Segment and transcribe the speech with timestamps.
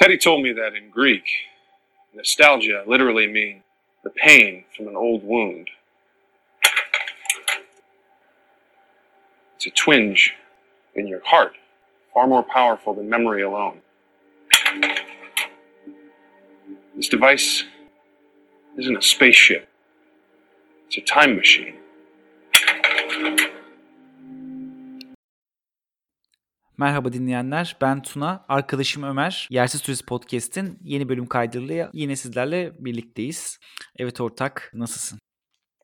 [0.00, 1.24] Teddy told me that in Greek,
[2.14, 3.62] nostalgia literally means
[4.02, 5.68] the pain from an old wound.
[9.56, 10.32] It's a twinge
[10.94, 11.52] in your heart,
[12.14, 13.82] far more powerful than memory alone.
[16.96, 17.64] This device
[18.78, 19.68] isn't a spaceship,
[20.86, 21.74] it's a time machine.
[26.80, 29.48] Merhaba dinleyenler, ben Tuna, arkadaşım Ömer.
[29.50, 33.58] Yersiz Turist Podcast'in yeni bölüm kaydıyla yine sizlerle birlikteyiz.
[33.98, 35.18] Evet ortak, nasılsın?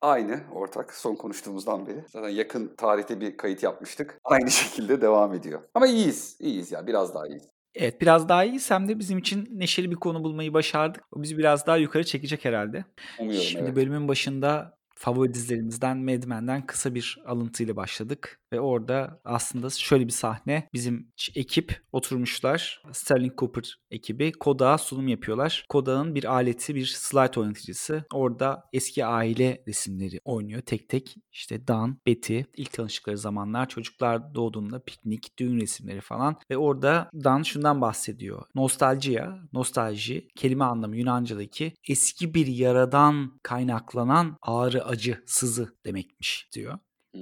[0.01, 2.05] Aynı ortak son konuştuğumuzdan beri.
[2.09, 4.21] Zaten yakın tarihte bir kayıt yapmıştık.
[4.25, 5.61] Aynı şekilde devam ediyor.
[5.75, 7.49] Ama iyiyiz, iyiyiz ya biraz daha iyiyiz.
[7.75, 11.05] Evet biraz daha iyiyiz hem de bizim için neşeli bir konu bulmayı başardık.
[11.13, 12.85] O bizi biraz daha yukarı çekecek herhalde.
[13.19, 13.77] Umuyorum Şimdi evet.
[13.77, 18.41] bölümün başında favori dizilerimizden Mad Men'den kısa bir alıntıyla başladık.
[18.53, 20.69] Ve orada aslında şöyle bir sahne.
[20.75, 22.83] Bizim ekip oturmuşlar.
[22.93, 25.67] Sterling Cooper ekibi Kodak'a sunum yapıyorlar.
[25.69, 28.05] Kodak'ın bir aleti, bir slide oynatıcısı.
[28.13, 31.17] Orada eski aile resimleri oynuyor tek tek.
[31.33, 36.37] İşte Dan, Betty, ilk tanıştıkları zamanlar, çocuklar doğduğunda piknik, düğün resimleri falan.
[36.51, 38.47] Ve orada Dan şundan bahsediyor.
[38.55, 46.79] Nostaljiya, nostalji, kelime anlamı Yunanca'daki eski bir yaradan kaynaklanan ağrı, acı, sızı demekmiş diyor.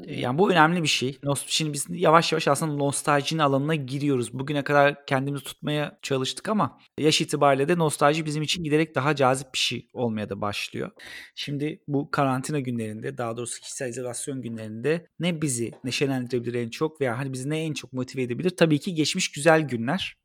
[0.07, 1.19] Yani bu önemli bir şey.
[1.47, 4.33] Şimdi biz yavaş yavaş aslında nostaljinin alanına giriyoruz.
[4.33, 9.53] Bugüne kadar kendimizi tutmaya çalıştık ama yaş itibariyle de nostalji bizim için giderek daha cazip
[9.55, 10.91] bir şey olmaya da başlıyor.
[11.35, 17.19] Şimdi bu karantina günlerinde daha doğrusu kişisel izolasyon günlerinde ne bizi neşelendirebilir en çok veya
[17.19, 18.51] hani bizi ne en çok motive edebilir?
[18.51, 20.17] Tabii ki geçmiş güzel günler.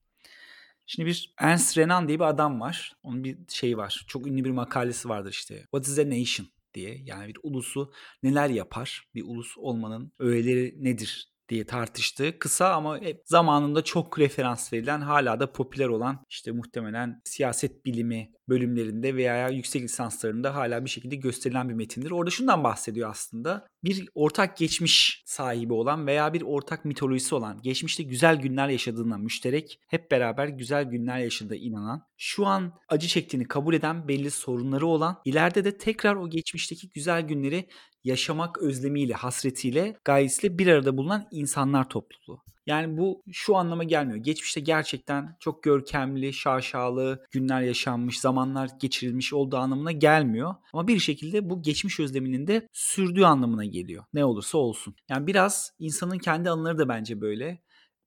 [0.85, 2.93] Şimdi bir Ernst Renan diye bir adam var.
[3.03, 4.05] Onun bir şeyi var.
[4.07, 5.55] Çok ünlü bir makalesi vardır işte.
[5.61, 6.47] What is a nation?
[6.73, 7.91] Diye yani bir ulusu
[8.23, 14.73] neler yapar, bir ulus olmanın öğeleri nedir diye tartıştığı kısa ama hep zamanında çok referans
[14.73, 20.89] verilen hala da popüler olan işte muhtemelen siyaset bilimi bölümlerinde veya yüksek lisanslarında hala bir
[20.89, 22.11] şekilde gösterilen bir metindir.
[22.11, 23.67] Orada şundan bahsediyor aslında.
[23.83, 29.79] Bir ortak geçmiş sahibi olan veya bir ortak mitolojisi olan, geçmişte güzel günler yaşadığına müşterek,
[29.87, 35.21] hep beraber güzel günler yaşadığı inanan, şu an acı çektiğini kabul eden belli sorunları olan,
[35.25, 37.69] ileride de tekrar o geçmişteki güzel günleri
[38.03, 42.43] yaşamak özlemiyle, hasretiyle, gayesiyle bir arada bulunan insanlar topluluğu.
[42.65, 44.17] Yani bu şu anlama gelmiyor.
[44.17, 50.55] Geçmişte gerçekten çok görkemli, şaşalı günler yaşanmış, zamanlar geçirilmiş olduğu anlamına gelmiyor.
[50.73, 54.03] Ama bir şekilde bu geçmiş özleminin de sürdüğü anlamına geliyor.
[54.13, 54.95] Ne olursa olsun.
[55.09, 57.61] Yani biraz insanın kendi anıları da bence böyle.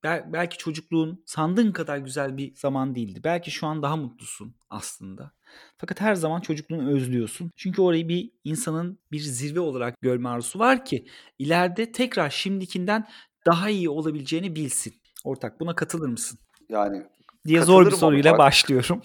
[0.04, 3.20] Bel- belki çocukluğun sandığın kadar güzel bir zaman değildi.
[3.24, 5.32] Belki şu an daha mutlusun aslında.
[5.78, 7.50] Fakat her zaman çocukluğunu özlüyorsun.
[7.56, 11.06] Çünkü orayı bir insanın bir zirve olarak görme arzusu var ki
[11.38, 13.08] ileride tekrar şimdikinden
[13.46, 14.94] daha iyi olabileceğini bilsin.
[15.24, 16.38] Ortak buna katılır mısın?
[16.68, 17.06] Yani
[17.46, 19.02] diye zor bir soruyla başlıyorum.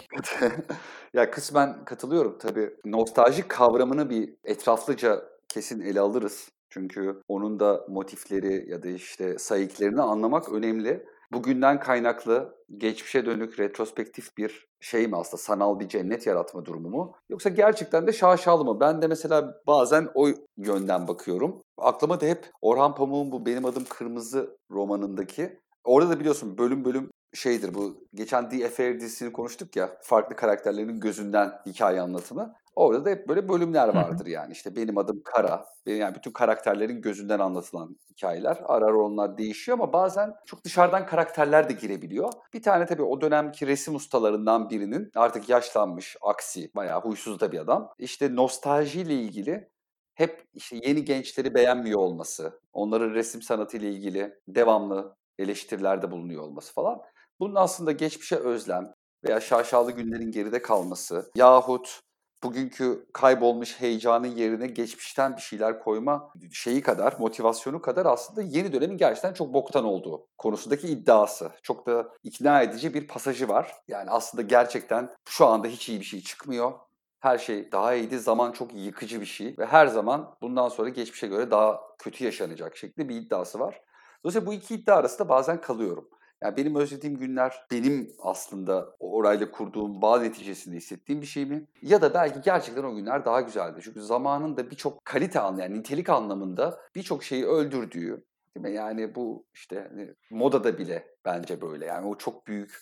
[1.13, 2.69] ya kısmen katılıyorum tabii.
[2.85, 6.49] Nostalji kavramını bir etraflıca kesin ele alırız.
[6.69, 11.05] Çünkü onun da motifleri ya da işte sayıklarını anlamak önemli.
[11.31, 17.15] Bugünden kaynaklı geçmişe dönük retrospektif bir şey mi aslında sanal bir cennet yaratma durumu mu?
[17.29, 18.79] Yoksa gerçekten de şaşalı mı?
[18.79, 21.61] Ben de mesela bazen o yönden bakıyorum.
[21.77, 27.09] Aklıma da hep Orhan Pamuk'un bu Benim Adım Kırmızı romanındaki Orada da biliyorsun bölüm bölüm
[27.37, 28.07] şeydir bu.
[28.13, 29.97] Geçen The Affair dizisini konuştuk ya.
[30.01, 32.55] Farklı karakterlerin gözünden hikaye anlatımı.
[32.75, 34.51] Orada da hep böyle bölümler vardır yani.
[34.51, 35.65] İşte benim adım Kara.
[35.85, 38.57] Benim yani bütün karakterlerin gözünden anlatılan hikayeler.
[38.65, 42.31] Ara ara onlar değişiyor ama bazen çok dışarıdan karakterler de girebiliyor.
[42.53, 47.59] Bir tane tabii o dönemki resim ustalarından birinin artık yaşlanmış, aksi, bayağı huysuz da bir
[47.59, 47.93] adam.
[47.97, 49.69] İşte nostaljiyle ilgili
[50.13, 57.01] hep işte yeni gençleri beğenmiyor olması, onların resim sanatıyla ilgili devamlı eleştirilerde bulunuyor olması falan.
[57.39, 58.93] Bunun aslında geçmişe özlem
[59.23, 62.01] veya şaşalı günlerin geride kalması yahut
[62.43, 68.97] bugünkü kaybolmuş heyecanın yerine geçmişten bir şeyler koyma şeyi kadar, motivasyonu kadar aslında yeni dönemin
[68.97, 71.51] gerçekten çok boktan olduğu konusundaki iddiası.
[71.63, 73.71] Çok da ikna edici bir pasajı var.
[73.87, 76.71] Yani aslında gerçekten şu anda hiç iyi bir şey çıkmıyor.
[77.19, 78.19] Her şey daha iyiydi.
[78.19, 82.77] Zaman çok yıkıcı bir şey ve her zaman bundan sonra geçmişe göre daha kötü yaşanacak
[82.77, 83.81] şeklinde bir iddiası var.
[84.23, 86.09] Dolayısıyla bu iki iddia arasında bazen kalıyorum.
[86.43, 91.65] Yani benim özlediğim günler benim aslında orayla kurduğum bağ neticesinde hissettiğim bir şey mi?
[91.81, 93.79] Ya da belki gerçekten o günler daha güzeldi.
[93.83, 98.25] Çünkü zamanın da birçok kalite anlamında, nitelik anlamında birçok şeyi öldürdüğü,
[98.55, 98.71] değil mi?
[98.71, 101.85] Yani bu işte hani modada bile bence böyle.
[101.85, 102.79] Yani o çok büyük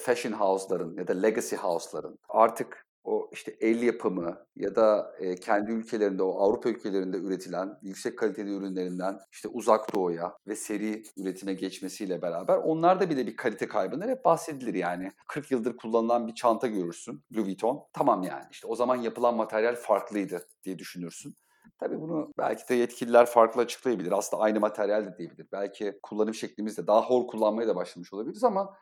[0.00, 6.22] fashion house'ların ya da legacy house'ların artık o işte el yapımı ya da kendi ülkelerinde
[6.22, 12.56] o Avrupa ülkelerinde üretilen yüksek kaliteli ürünlerinden işte uzak doğuya ve seri üretime geçmesiyle beraber
[12.56, 15.12] onlarda bile bir kalite kaybından hep bahsedilir yani.
[15.28, 17.84] 40 yıldır kullanılan bir çanta görürsün Louis Vuitton.
[17.92, 21.34] Tamam yani işte o zaman yapılan materyal farklıydı diye düşünürsün.
[21.78, 24.12] Tabii bunu belki de yetkililer farklı açıklayabilir.
[24.12, 25.46] Aslında aynı materyal de diyebilir.
[25.52, 28.74] Belki kullanım şeklimizde daha hor kullanmaya da başlamış olabiliriz ama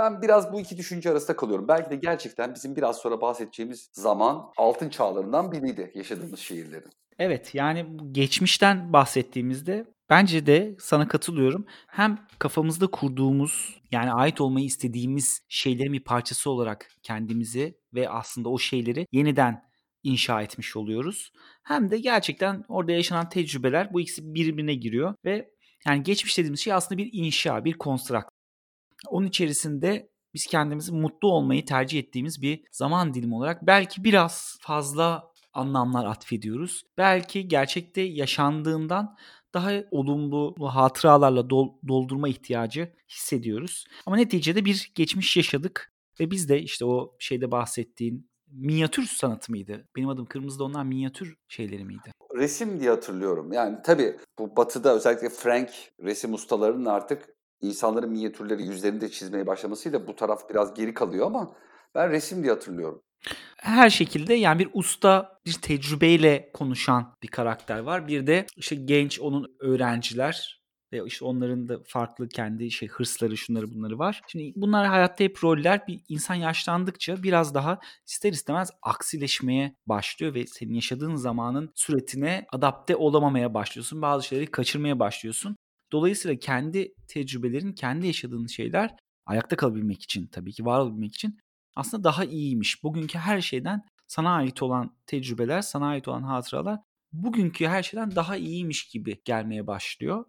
[0.00, 1.68] ben biraz bu iki düşünce arasında kalıyorum.
[1.68, 6.90] Belki de gerçekten bizim biraz sonra bahsedeceğimiz zaman altın çağlarından biriydi yaşadığımız şehirlerin.
[7.18, 11.66] Evet yani geçmişten bahsettiğimizde bence de sana katılıyorum.
[11.86, 18.58] Hem kafamızda kurduğumuz yani ait olmayı istediğimiz şeylerin bir parçası olarak kendimizi ve aslında o
[18.58, 19.62] şeyleri yeniden
[20.02, 21.32] inşa etmiş oluyoruz.
[21.62, 25.50] Hem de gerçekten orada yaşanan tecrübeler bu ikisi birbirine giriyor ve
[25.86, 28.39] yani geçmiş dediğimiz şey aslında bir inşa, bir konstrakt.
[29.08, 35.30] Onun içerisinde biz kendimizi mutlu olmayı tercih ettiğimiz bir zaman dilimi olarak belki biraz fazla
[35.52, 36.82] anlamlar atfediyoruz.
[36.98, 39.16] Belki gerçekte yaşandığından
[39.54, 41.50] daha olumlu hatıralarla
[41.88, 43.84] doldurma ihtiyacı hissediyoruz.
[44.06, 49.88] Ama neticede bir geçmiş yaşadık ve biz de işte o şeyde bahsettiğin minyatür sanatı mıydı?
[49.96, 52.12] Benim adım Kırmızı'da onlar minyatür şeyleri miydi?
[52.34, 53.52] Resim diye hatırlıyorum.
[53.52, 55.70] Yani tabii bu batıda özellikle Frank
[56.02, 57.28] resim ustalarının artık
[57.60, 61.56] insanların minyatürleri yüzlerini de çizmeye başlamasıyla bu taraf biraz geri kalıyor ama
[61.94, 63.02] ben resim diye hatırlıyorum.
[63.56, 68.08] Her şekilde yani bir usta bir tecrübeyle konuşan bir karakter var.
[68.08, 70.60] Bir de işte genç onun öğrenciler
[70.92, 74.22] ve işte onların da farklı kendi şey hırsları şunları bunları var.
[74.28, 75.86] Şimdi bunlar hayatta hep roller.
[75.88, 82.96] Bir insan yaşlandıkça biraz daha ister istemez aksileşmeye başlıyor ve senin yaşadığın zamanın süretine adapte
[82.96, 84.02] olamamaya başlıyorsun.
[84.02, 85.56] Bazı şeyleri kaçırmaya başlıyorsun.
[85.92, 88.96] Dolayısıyla kendi tecrübelerin, kendi yaşadığın şeyler
[89.26, 91.38] ayakta kalabilmek için tabii ki var olabilmek için
[91.76, 92.84] aslında daha iyiymiş.
[92.84, 96.80] Bugünkü her şeyden sana ait olan tecrübeler, sana ait olan hatıralar
[97.12, 100.24] bugünkü her şeyden daha iyiymiş gibi gelmeye başlıyor.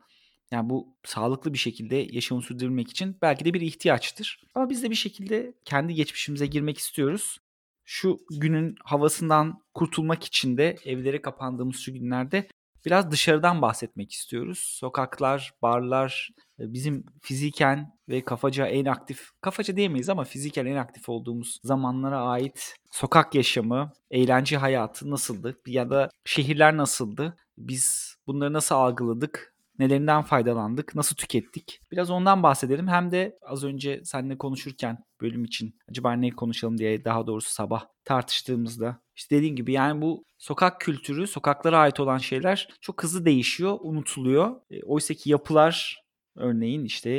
[0.51, 4.41] Yani bu sağlıklı bir şekilde yaşamı sürdürmek için belki de bir ihtiyaçtır.
[4.55, 7.37] Ama biz de bir şekilde kendi geçmişimize girmek istiyoruz.
[7.85, 12.47] Şu günün havasından kurtulmak için de evlere kapandığımız şu günlerde
[12.85, 14.59] biraz dışarıdan bahsetmek istiyoruz.
[14.59, 16.29] Sokaklar, barlar,
[16.59, 22.21] e, bizim fiziken ve kafaca en aktif, kafaca diyemeyiz ama fiziken en aktif olduğumuz zamanlara
[22.21, 25.57] ait sokak yaşamı, eğlence hayatı nasıldı?
[25.67, 27.37] Ya da şehirler nasıldı?
[27.57, 29.50] Biz bunları nasıl algıladık?
[29.79, 30.95] Nelerinden faydalandık?
[30.95, 31.81] Nasıl tükettik?
[31.91, 32.88] Biraz ondan bahsedelim.
[32.88, 37.85] Hem de az önce seninle konuşurken bölüm için acaba ne konuşalım diye daha doğrusu sabah
[38.06, 43.77] tartıştığımızda işte dediğim gibi yani bu sokak kültürü, sokaklara ait olan şeyler çok hızlı değişiyor,
[43.81, 44.56] unutuluyor.
[44.69, 46.03] E, Oysa ki yapılar
[46.35, 47.09] örneğin işte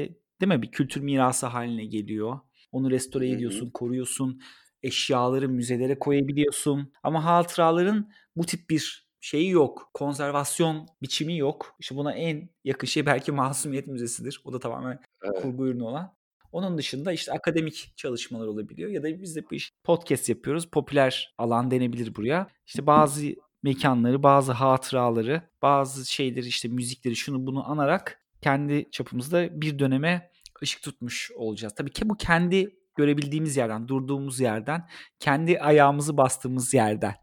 [0.40, 2.40] değil mi bir kültür mirası haline geliyor.
[2.72, 4.40] Onu restore ediyorsun, koruyorsun.
[4.82, 6.92] Eşyaları müzelere koyabiliyorsun.
[7.02, 9.90] Ama hatıraların bu tip bir şeyi yok.
[9.94, 11.76] Konservasyon biçimi yok.
[11.78, 14.40] İşte buna en yakın şey belki Masumiyet Müzesi'dir.
[14.44, 15.42] O da tamamen evet.
[15.42, 16.14] kurgu ürünü olan.
[16.52, 20.70] Onun dışında işte akademik çalışmalar olabiliyor ya da biz de bu iş podcast yapıyoruz.
[20.70, 22.46] Popüler alan denebilir buraya.
[22.66, 23.22] İşte bazı
[23.62, 30.30] mekanları, bazı hatıraları, bazı şeyleri işte müzikleri şunu bunu anarak kendi çapımızda bir döneme
[30.62, 31.74] ışık tutmuş olacağız.
[31.74, 34.88] Tabii ki bu kendi görebildiğimiz yerden, durduğumuz yerden,
[35.18, 37.14] kendi ayağımızı bastığımız yerden.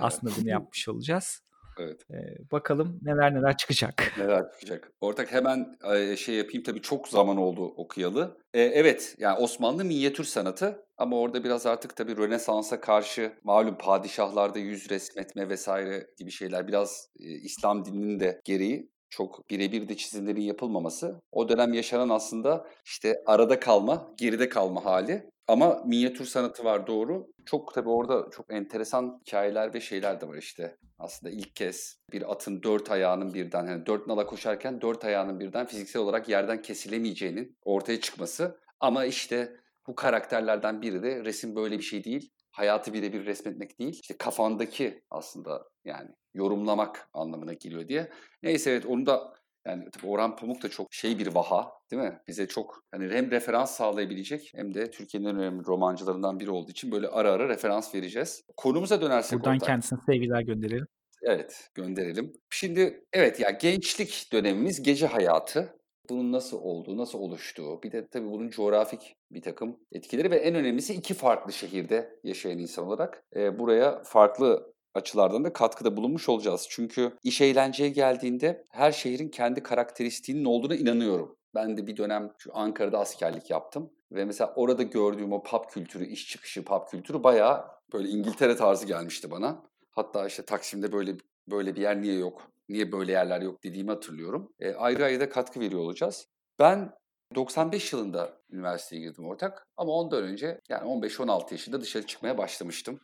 [0.00, 1.40] Aslında bunu yapmış olacağız.
[1.78, 2.00] Evet.
[2.10, 4.12] Ee, bakalım neler neler çıkacak.
[4.18, 4.92] Neler çıkacak.
[5.00, 5.76] Ortak hemen
[6.16, 8.38] şey yapayım tabii çok zaman oldu okuyalı.
[8.54, 14.58] Ee, evet yani Osmanlı minyatür sanatı ama orada biraz artık tabii Rönesans'a karşı malum padişahlarda
[14.58, 20.40] yüz resmetme vesaire gibi şeyler biraz e, İslam dininin de gereği çok birebir de çizimlerin
[20.40, 21.20] yapılmaması.
[21.32, 25.30] O dönem yaşanan aslında işte arada kalma, geride kalma hali.
[25.48, 27.26] Ama minyatür sanatı var doğru.
[27.46, 30.76] Çok tabii orada çok enteresan hikayeler ve şeyler de var işte.
[30.98, 35.66] Aslında ilk kez bir atın dört ayağının birden, yani dört nala koşarken dört ayağının birden
[35.66, 38.60] fiziksel olarak yerden kesilemeyeceğinin ortaya çıkması.
[38.80, 42.32] Ama işte bu karakterlerden biri de resim böyle bir şey değil.
[42.50, 43.98] Hayatı birebir resmetmek değil.
[44.02, 48.10] İşte kafandaki aslında yani yorumlamak anlamına geliyor diye.
[48.42, 49.34] Neyse evet onu da
[49.66, 52.18] yani tabii Orhan Pamuk da çok şey bir vaha değil mi?
[52.28, 56.92] Bize çok hani hem referans sağlayabilecek hem de Türkiye'nin en önemli romancılarından biri olduğu için
[56.92, 58.42] böyle ara ara referans vereceğiz.
[58.56, 60.86] Konumuza dönersek Buradan ortak, kendisine sevgiler gönderelim.
[61.22, 62.32] Evet gönderelim.
[62.50, 65.76] Şimdi evet ya gençlik dönemimiz gece hayatı.
[66.10, 70.54] Bunun nasıl olduğu, nasıl oluştuğu, bir de tabii bunun coğrafik bir takım etkileri ve en
[70.54, 76.66] önemlisi iki farklı şehirde yaşayan insan olarak e, buraya farklı açılardan da katkıda bulunmuş olacağız.
[76.70, 81.36] Çünkü iş eğlenceye geldiğinde her şehrin kendi karakteristiğinin olduğuna inanıyorum.
[81.54, 83.90] Ben de bir dönem şu Ankara'da askerlik yaptım.
[84.12, 88.86] Ve mesela orada gördüğüm o pub kültürü, iş çıkışı pub kültürü bayağı böyle İngiltere tarzı
[88.86, 89.62] gelmişti bana.
[89.90, 91.16] Hatta işte Taksim'de böyle
[91.50, 94.52] böyle bir yer niye yok, niye böyle yerler yok dediğimi hatırlıyorum.
[94.60, 96.28] E, ayrı ayrı da katkı veriyor olacağız.
[96.58, 96.92] Ben
[97.34, 103.00] 95 yılında üniversiteye girdim ortak ama ondan önce yani 15-16 yaşında dışarı çıkmaya başlamıştım.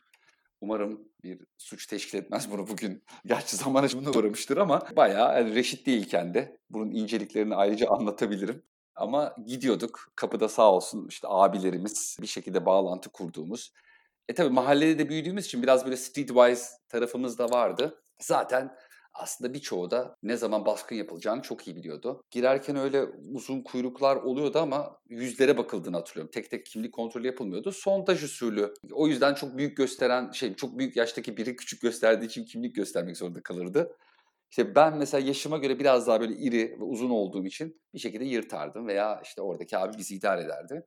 [0.63, 3.03] Umarım bir suç teşkil etmez bunu bugün.
[3.25, 8.63] Gerçi zaman aşımına uğramıştır ama bayağı yani reşit değilken de bunun inceliklerini ayrıca anlatabilirim.
[8.95, 10.11] Ama gidiyorduk.
[10.15, 13.73] Kapıda sağ olsun işte abilerimiz bir şekilde bağlantı kurduğumuz.
[14.29, 18.03] E tabii mahallede de büyüdüğümüz için biraz böyle streetwise tarafımız da vardı.
[18.19, 18.75] Zaten
[19.13, 22.23] aslında birçoğu da ne zaman baskın yapılacağını çok iyi biliyordu.
[22.31, 23.03] Girerken öyle
[23.33, 26.31] uzun kuyruklar oluyordu ama yüzlere bakıldığını hatırlıyorum.
[26.33, 27.71] Tek tek kimlik kontrolü yapılmıyordu.
[27.71, 28.73] Sondaj usulü.
[28.91, 33.17] O yüzden çok büyük gösteren şey, çok büyük yaştaki biri küçük gösterdiği için kimlik göstermek
[33.17, 33.95] zorunda kalırdı.
[34.51, 38.25] İşte ben mesela yaşıma göre biraz daha böyle iri ve uzun olduğum için bir şekilde
[38.25, 40.85] yırtardım veya işte oradaki abi bizi idare ederdi.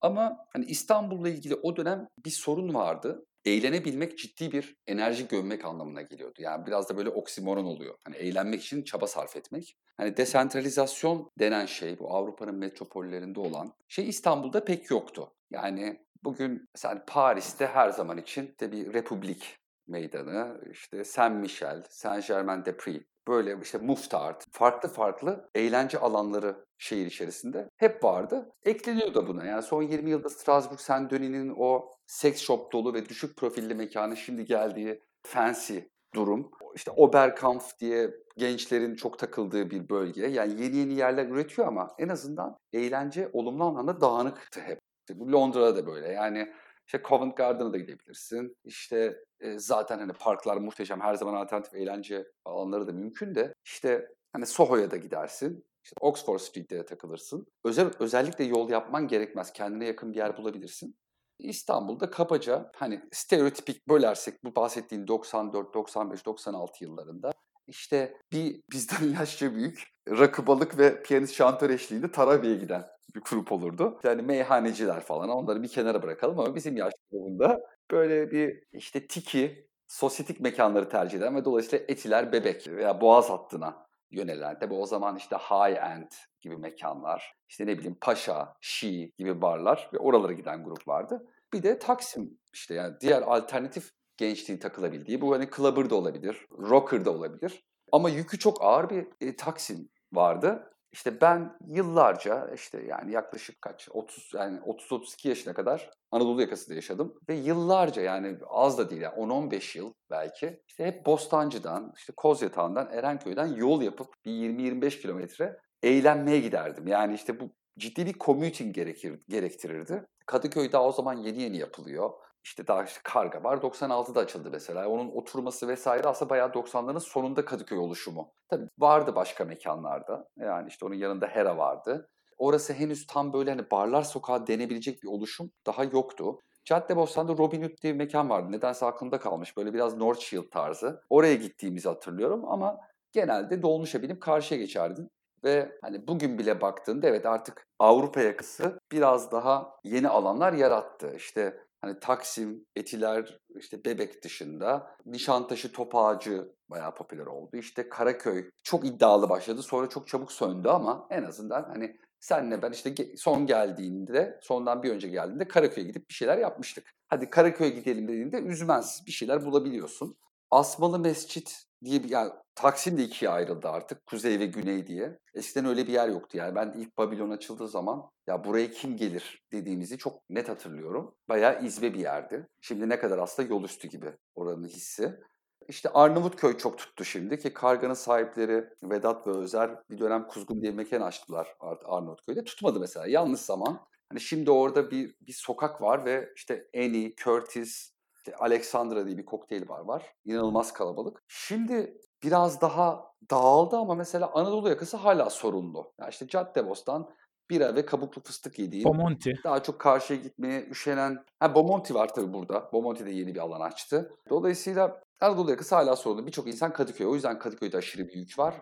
[0.00, 3.26] Ama hani İstanbul'la ilgili o dönem bir sorun vardı.
[3.46, 6.34] Eğlenebilmek ciddi bir enerji gömmek anlamına geliyordu.
[6.38, 7.94] Yani biraz da böyle oksimoron oluyor.
[8.04, 9.76] Hani eğlenmek için çaba sarf etmek.
[9.96, 15.32] Hani desentralizasyon denen şey bu Avrupa'nın metropollerinde olan şey İstanbul'da pek yoktu.
[15.50, 22.28] Yani bugün mesela Paris'te her zaman için de bir republik meydanı, işte Saint Michel, Saint
[22.28, 28.50] Germain des Prés böyle işte Muftart, farklı farklı eğlence alanları şehir içerisinde hep vardı.
[28.64, 29.44] Ekleniyor da buna.
[29.44, 34.16] Yani son 20 yılda Strasbourg Saint Denis'in o seks shop dolu ve düşük profilli mekanı
[34.16, 35.78] şimdi geldiği fancy
[36.14, 36.50] durum.
[36.74, 40.26] İşte Oberkampf diye gençlerin çok takıldığı bir bölge.
[40.26, 44.78] Yani yeni yeni yerler üretiyor ama en azından eğlence olumlu anlamda dağınıktı hep.
[45.14, 46.08] Bu Londra'da da böyle.
[46.08, 46.52] Yani
[46.86, 48.56] işte Covent Garden'a da gidebilirsin.
[48.64, 51.00] İşte e, zaten hani parklar muhteşem.
[51.00, 53.54] Her zaman alternatif eğlence alanları da mümkün de.
[53.64, 55.64] İşte hani Soho'ya da gidersin.
[55.84, 57.46] İşte Oxford Street'te takılırsın.
[57.64, 59.52] Özel, özellikle yol yapman gerekmez.
[59.52, 60.96] Kendine yakın bir yer bulabilirsin.
[61.38, 67.32] İstanbul'da kabaca hani stereotipik bölersek bu bahsettiğin 94, 95, 96 yıllarında
[67.66, 73.52] işte bir bizden yaşça büyük rakı balık ve piyanist şantör eşliğinde Tarabya'ya giden bir grup
[73.52, 74.00] olurdu.
[74.04, 79.68] Yani meyhaneciler falan onları bir kenara bırakalım ama bizim yaş grubunda böyle bir işte tiki,
[79.86, 84.58] sosyetik mekanları tercih eden ve dolayısıyla etiler bebek veya boğaz hattına yönelen.
[84.58, 86.10] Tabi o zaman işte high end
[86.40, 91.26] gibi mekanlar, işte ne bileyim Paşa, Şi gibi barlar ve oralara giden grup vardı.
[91.52, 95.20] Bir de Taksim işte yani diğer alternatif gençliğin takılabildiği.
[95.20, 97.64] Bu hani clubber da olabilir, rocker da olabilir.
[97.92, 100.72] Ama yükü çok ağır bir e, Taksim vardı.
[100.92, 106.74] İşte ben yıllarca işte yani yaklaşık kaç 30 yani 30 32 yaşına kadar Anadolu yakasında
[106.74, 112.12] yaşadım ve yıllarca yani az da değil yani 10-15 yıl belki işte hep Bostancı'dan işte
[112.16, 116.86] Kozyatağı'ndan Erenköy'den yol yapıp bir 20-25 kilometre eğlenmeye giderdim.
[116.86, 120.06] Yani işte bu ciddi bir commuting gerekir, gerektirirdi.
[120.26, 122.10] Kadıköy daha o zaman yeni yeni yapılıyor.
[122.46, 123.56] İşte daha işte Karga var.
[123.56, 124.88] 96'da açıldı mesela.
[124.88, 128.32] Onun oturması vesaire aslında bayağı 90'ların sonunda Kadıköy oluşumu.
[128.48, 130.28] Tabii vardı başka mekanlarda.
[130.36, 132.10] Yani işte onun yanında Hera vardı.
[132.38, 136.40] Orası henüz tam böyle hani barlar sokağı denebilecek bir oluşum daha yoktu.
[136.64, 138.52] Caddebostan'da Robin Hood diye bir mekan vardı.
[138.52, 139.56] Nedense aklımda kalmış.
[139.56, 141.02] Böyle biraz North Shield tarzı.
[141.10, 142.80] Oraya gittiğimizi hatırlıyorum ama
[143.12, 145.10] genelde dolmuşa binip karşıya geçerdin.
[145.44, 151.12] Ve hani bugün bile baktığında evet artık Avrupa yakası biraz daha yeni alanlar yarattı.
[151.16, 157.56] İşte Hani Taksim, Etiler, işte Bebek dışında Nişantaşı Top Ağacı bayağı popüler oldu.
[157.56, 159.62] İşte Karaköy çok iddialı başladı.
[159.62, 164.90] Sonra çok çabuk söndü ama en azından hani senle ben işte son geldiğinde, sondan bir
[164.90, 166.94] önce geldiğinde Karaköy'e gidip bir şeyler yapmıştık.
[167.08, 170.16] Hadi Karaköy'e gidelim dediğinde üzmez bir şeyler bulabiliyorsun.
[170.50, 174.06] Asmalı Mescit diye bir yani Taksim de ikiye ayrıldı artık.
[174.06, 175.18] Kuzey ve güney diye.
[175.34, 176.54] Eskiden öyle bir yer yoktu yani.
[176.54, 181.14] Ben ilk Babilon açıldığı zaman ya buraya kim gelir dediğimizi çok net hatırlıyorum.
[181.28, 182.48] Bayağı izbe bir yerdi.
[182.60, 185.20] Şimdi ne kadar aslında yol üstü gibi oranın hissi.
[185.68, 190.72] İşte Arnavutköy çok tuttu şimdi ki Karga'nın sahipleri Vedat ve Özer bir dönem Kuzgun diye
[190.72, 192.44] mekan açtılar Arnavutköy'de.
[192.44, 193.06] Tutmadı mesela.
[193.06, 193.86] Yanlış zaman.
[194.08, 199.24] Hani şimdi orada bir bir sokak var ve işte Annie, Curtis, işte Alexandra diye bir
[199.24, 200.14] kokteyl bar var.
[200.24, 201.22] İnanılmaz kalabalık.
[201.28, 205.92] Şimdi biraz daha dağıldı ama mesela Anadolu yakası hala sorunlu.
[206.00, 207.10] Yani işte Caddebostan
[207.50, 208.84] bira ve kabuklu fıstık yediğin.
[208.84, 209.34] Bomonti.
[209.44, 211.24] Daha çok karşıya gitmeye üşenen.
[211.40, 212.70] Ha Bomonti var tabii burada.
[212.72, 214.12] Bomonti de yeni bir alan açtı.
[214.30, 216.26] Dolayısıyla Anadolu yakası hala sorunlu.
[216.26, 217.06] Birçok insan Kadıköy.
[217.06, 218.54] O yüzden Kadıköy'de aşırı bir yük var.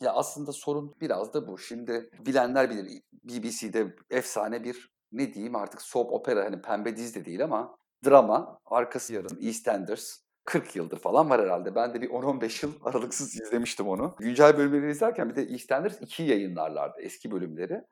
[0.00, 1.58] Ya aslında sorun biraz da bu.
[1.58, 7.24] Şimdi bilenler bilir BBC'de efsane bir ne diyeyim artık soap opera hani pembe diz de
[7.24, 11.74] değil ama drama arkası yarın EastEnders 40 yıldır falan var herhalde.
[11.74, 14.14] Ben de bir 10-15 yıl aralıksız izlemiştim onu.
[14.18, 17.82] Güncel bölümleri izlerken bir de EastEnders 2 yayınlarlardı eski bölümleri.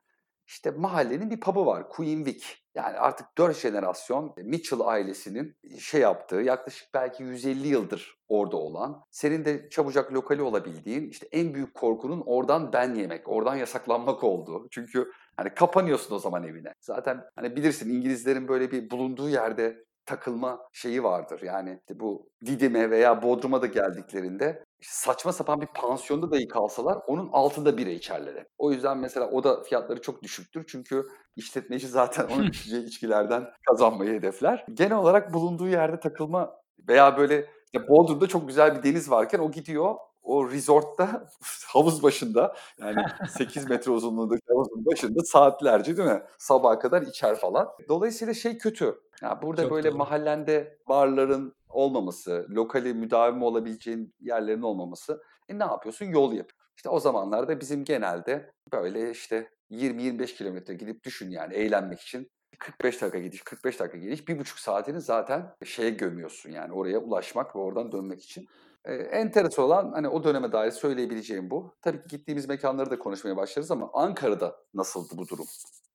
[0.47, 2.45] işte mahallenin bir pub'ı var Queen Vic.
[2.75, 9.45] Yani artık dört jenerasyon Mitchell ailesinin şey yaptığı yaklaşık belki 150 yıldır orada olan, senin
[9.45, 14.69] de çabucak lokali olabildiğin işte en büyük korkunun oradan ben yemek, oradan yasaklanmak olduğu.
[14.71, 16.75] Çünkü hani kapanıyorsun o zaman evine.
[16.81, 21.41] Zaten hani bilirsin İngilizlerin böyle bir bulunduğu yerde takılma şeyi vardır.
[21.43, 27.29] Yani işte bu Didim'e veya Bodrum'a da geldiklerinde saçma sapan bir pansiyonda dahi kalsalar onun
[27.33, 28.47] altında bira içerler.
[28.59, 30.65] O yüzden mesela o da fiyatları çok düşüktür.
[30.69, 34.65] Çünkü işletmeci zaten onun içeceği içkilerden kazanmayı hedefler.
[34.75, 36.55] Genel olarak bulunduğu yerde takılma
[36.89, 41.29] veya böyle işte Bodrum'da çok güzel bir deniz varken o gidiyor o resortta
[41.67, 46.23] havuz başında yani 8 metre uzunluğundaki havuzun başında saatlerce değil mi?
[46.39, 47.69] Sabaha kadar içer falan.
[47.89, 49.01] Dolayısıyla şey kötü.
[49.23, 49.99] Yani burada Çok böyle doğru.
[49.99, 55.23] mahallende barların olmaması, lokali müdavim olabileceğin yerlerin olmaması.
[55.49, 56.07] E ne yapıyorsun?
[56.07, 56.51] Yol yap.
[56.77, 63.03] İşte o zamanlarda bizim genelde böyle işte 20-25 kilometre gidip düşün yani eğlenmek için 45
[63.03, 67.61] dakika gidiş, 45 dakika geliş, bir buçuk saatini zaten şeye gömüyorsun yani oraya ulaşmak ve
[67.61, 68.47] oradan dönmek için.
[68.85, 71.75] Ee, enteresan olan hani o döneme dair söyleyebileceğim bu.
[71.83, 75.47] Tabii ki gittiğimiz mekanları da konuşmaya başlarız ama Ankara'da nasıldı bu durum?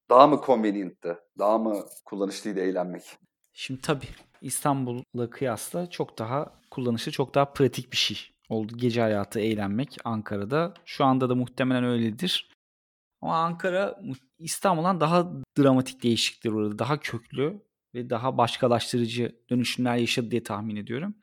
[0.09, 1.19] Daha mı convenient'tı?
[1.39, 3.17] Daha mı kullanışlıydı eğlenmek?
[3.53, 4.07] Şimdi tabii
[4.41, 8.17] İstanbul'la kıyasla çok daha kullanışlı, çok daha pratik bir şey
[8.49, 8.73] oldu.
[8.77, 10.73] Gece hayatı eğlenmek Ankara'da.
[10.85, 12.51] Şu anda da muhtemelen öyledir.
[13.21, 13.99] Ama Ankara
[14.39, 16.79] İstanbul'dan daha dramatik değişiklikler orada.
[16.79, 17.61] Daha köklü
[17.93, 21.15] ve daha başkalaştırıcı dönüşümler yaşadı diye tahmin ediyorum.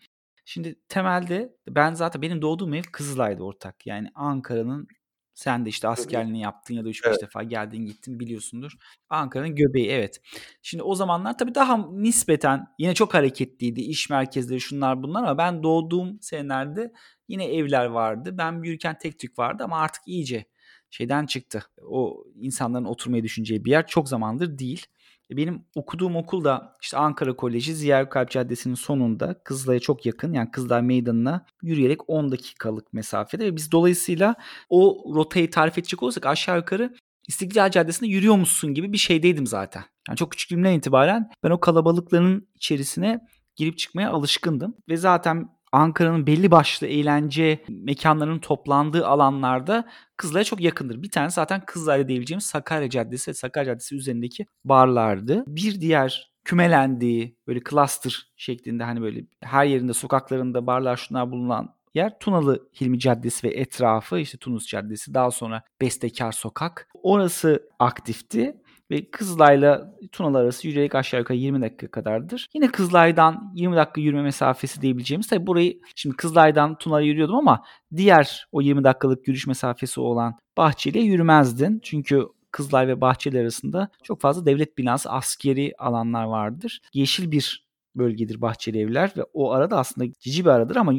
[0.45, 3.87] Şimdi temelde ben zaten benim doğduğum ev Kızılay'dı ortak.
[3.87, 4.89] Yani Ankara'nın
[5.35, 7.23] sen de işte askerliğini yaptın ya da 3-5 evet.
[7.23, 8.73] defa geldin gittin biliyorsundur.
[9.11, 10.21] Ankara'nın göbeği evet.
[10.63, 13.81] Şimdi o zamanlar tabii daha nispeten yine çok hareketliydi.
[13.81, 16.93] iş merkezleri şunlar bunlar ama ben doğduğum senelerde
[17.29, 18.39] yine evler vardı.
[18.39, 20.45] Ben büyürken tek tük vardı ama artık iyice
[20.91, 21.63] şeyden çıktı.
[21.87, 24.87] O insanların oturmayı düşüneceği bir yer çok zamandır değil.
[25.31, 30.51] Benim okuduğum okul da işte Ankara Koleji Ziya Kalp Caddesi'nin sonunda Kızılay'a çok yakın yani
[30.51, 34.35] Kızılay Meydanı'na yürüyerek 10 dakikalık mesafede ve biz dolayısıyla
[34.69, 36.95] o rotayı tarif edecek olursak aşağı yukarı
[37.29, 39.85] İstiklal Caddesi'nde yürüyormuşsun gibi bir şeydeydim zaten.
[40.09, 43.21] Yani çok küçüklüğümden itibaren ben o kalabalıkların içerisine
[43.57, 44.77] girip çıkmaya alışkındım.
[44.89, 51.03] Ve zaten Ankara'nın belli başlı eğlence mekanlarının toplandığı alanlarda Kızılay'a çok yakındır.
[51.03, 55.45] Bir tane zaten Kızılay'da diyebileceğimiz Sakarya Caddesi ve Sakarya Caddesi üzerindeki barlardı.
[55.47, 62.19] Bir diğer kümelendiği böyle cluster şeklinde hani böyle her yerinde sokaklarında barlar şunlar bulunan yer
[62.19, 66.89] Tunalı Hilmi Caddesi ve etrafı işte Tunus Caddesi daha sonra Bestekar Sokak.
[67.03, 68.57] Orası aktifti
[68.95, 72.49] ve Kızılay'la Tunalı arası yürüyerek aşağı yukarı 20 dakika kadardır.
[72.55, 75.27] Yine Kızılay'dan 20 dakika yürüme mesafesi diyebileceğimiz.
[75.27, 77.65] Tabi burayı şimdi Kızılay'dan Tunalı'ya yürüyordum ama
[77.97, 81.81] diğer o 20 dakikalık yürüyüş mesafesi olan Bahçeli'ye yürümezdin.
[81.83, 86.81] Çünkü Kızılay ve Bahçeli arasında çok fazla devlet binası, askeri alanlar vardır.
[86.93, 87.64] Yeşil bir
[87.97, 90.93] bölgedir Bahçeli Evler ve o arada aslında cici bir aradır ama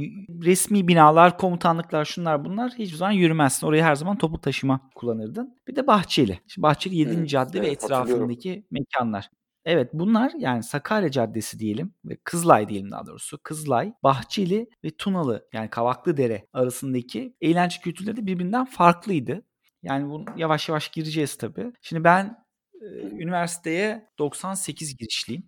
[0.43, 3.67] resmi binalar, komutanlıklar şunlar bunlar hiçbir zaman yürümezsin.
[3.67, 5.57] Orayı her zaman toplu taşıma kullanırdın.
[5.67, 6.39] Bir de Bahçeli.
[6.47, 7.13] Şimdi Bahçeli 7.
[7.13, 9.29] Evet, cadde evet, ve etrafındaki mekanlar.
[9.65, 13.43] Evet bunlar yani Sakarya Caddesi diyelim ve Kızılay diyelim daha doğrusu.
[13.43, 19.41] Kızılay, Bahçeli ve Tunalı yani Kavaklı Dere arasındaki eğlence kültürleri de birbirinden farklıydı.
[19.83, 21.71] Yani bunu yavaş yavaş gireceğiz tabii.
[21.81, 22.45] Şimdi ben
[22.81, 25.43] e, üniversiteye 98 girişliyim.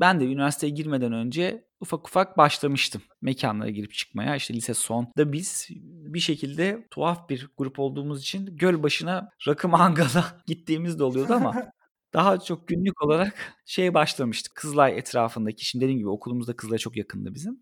[0.00, 4.36] Ben de üniversiteye girmeden önce ufak ufak başlamıştım mekanlara girip çıkmaya.
[4.36, 9.68] İşte lise son da biz bir şekilde tuhaf bir grup olduğumuz için göl başına rakı
[9.68, 11.54] mangala gittiğimiz de oluyordu ama
[12.14, 13.34] daha çok günlük olarak
[13.66, 14.54] şeye başlamıştık.
[14.54, 17.60] Kızılay etrafındaki, şimdi dediğim gibi okulumuzda Kızılay çok yakındı bizim.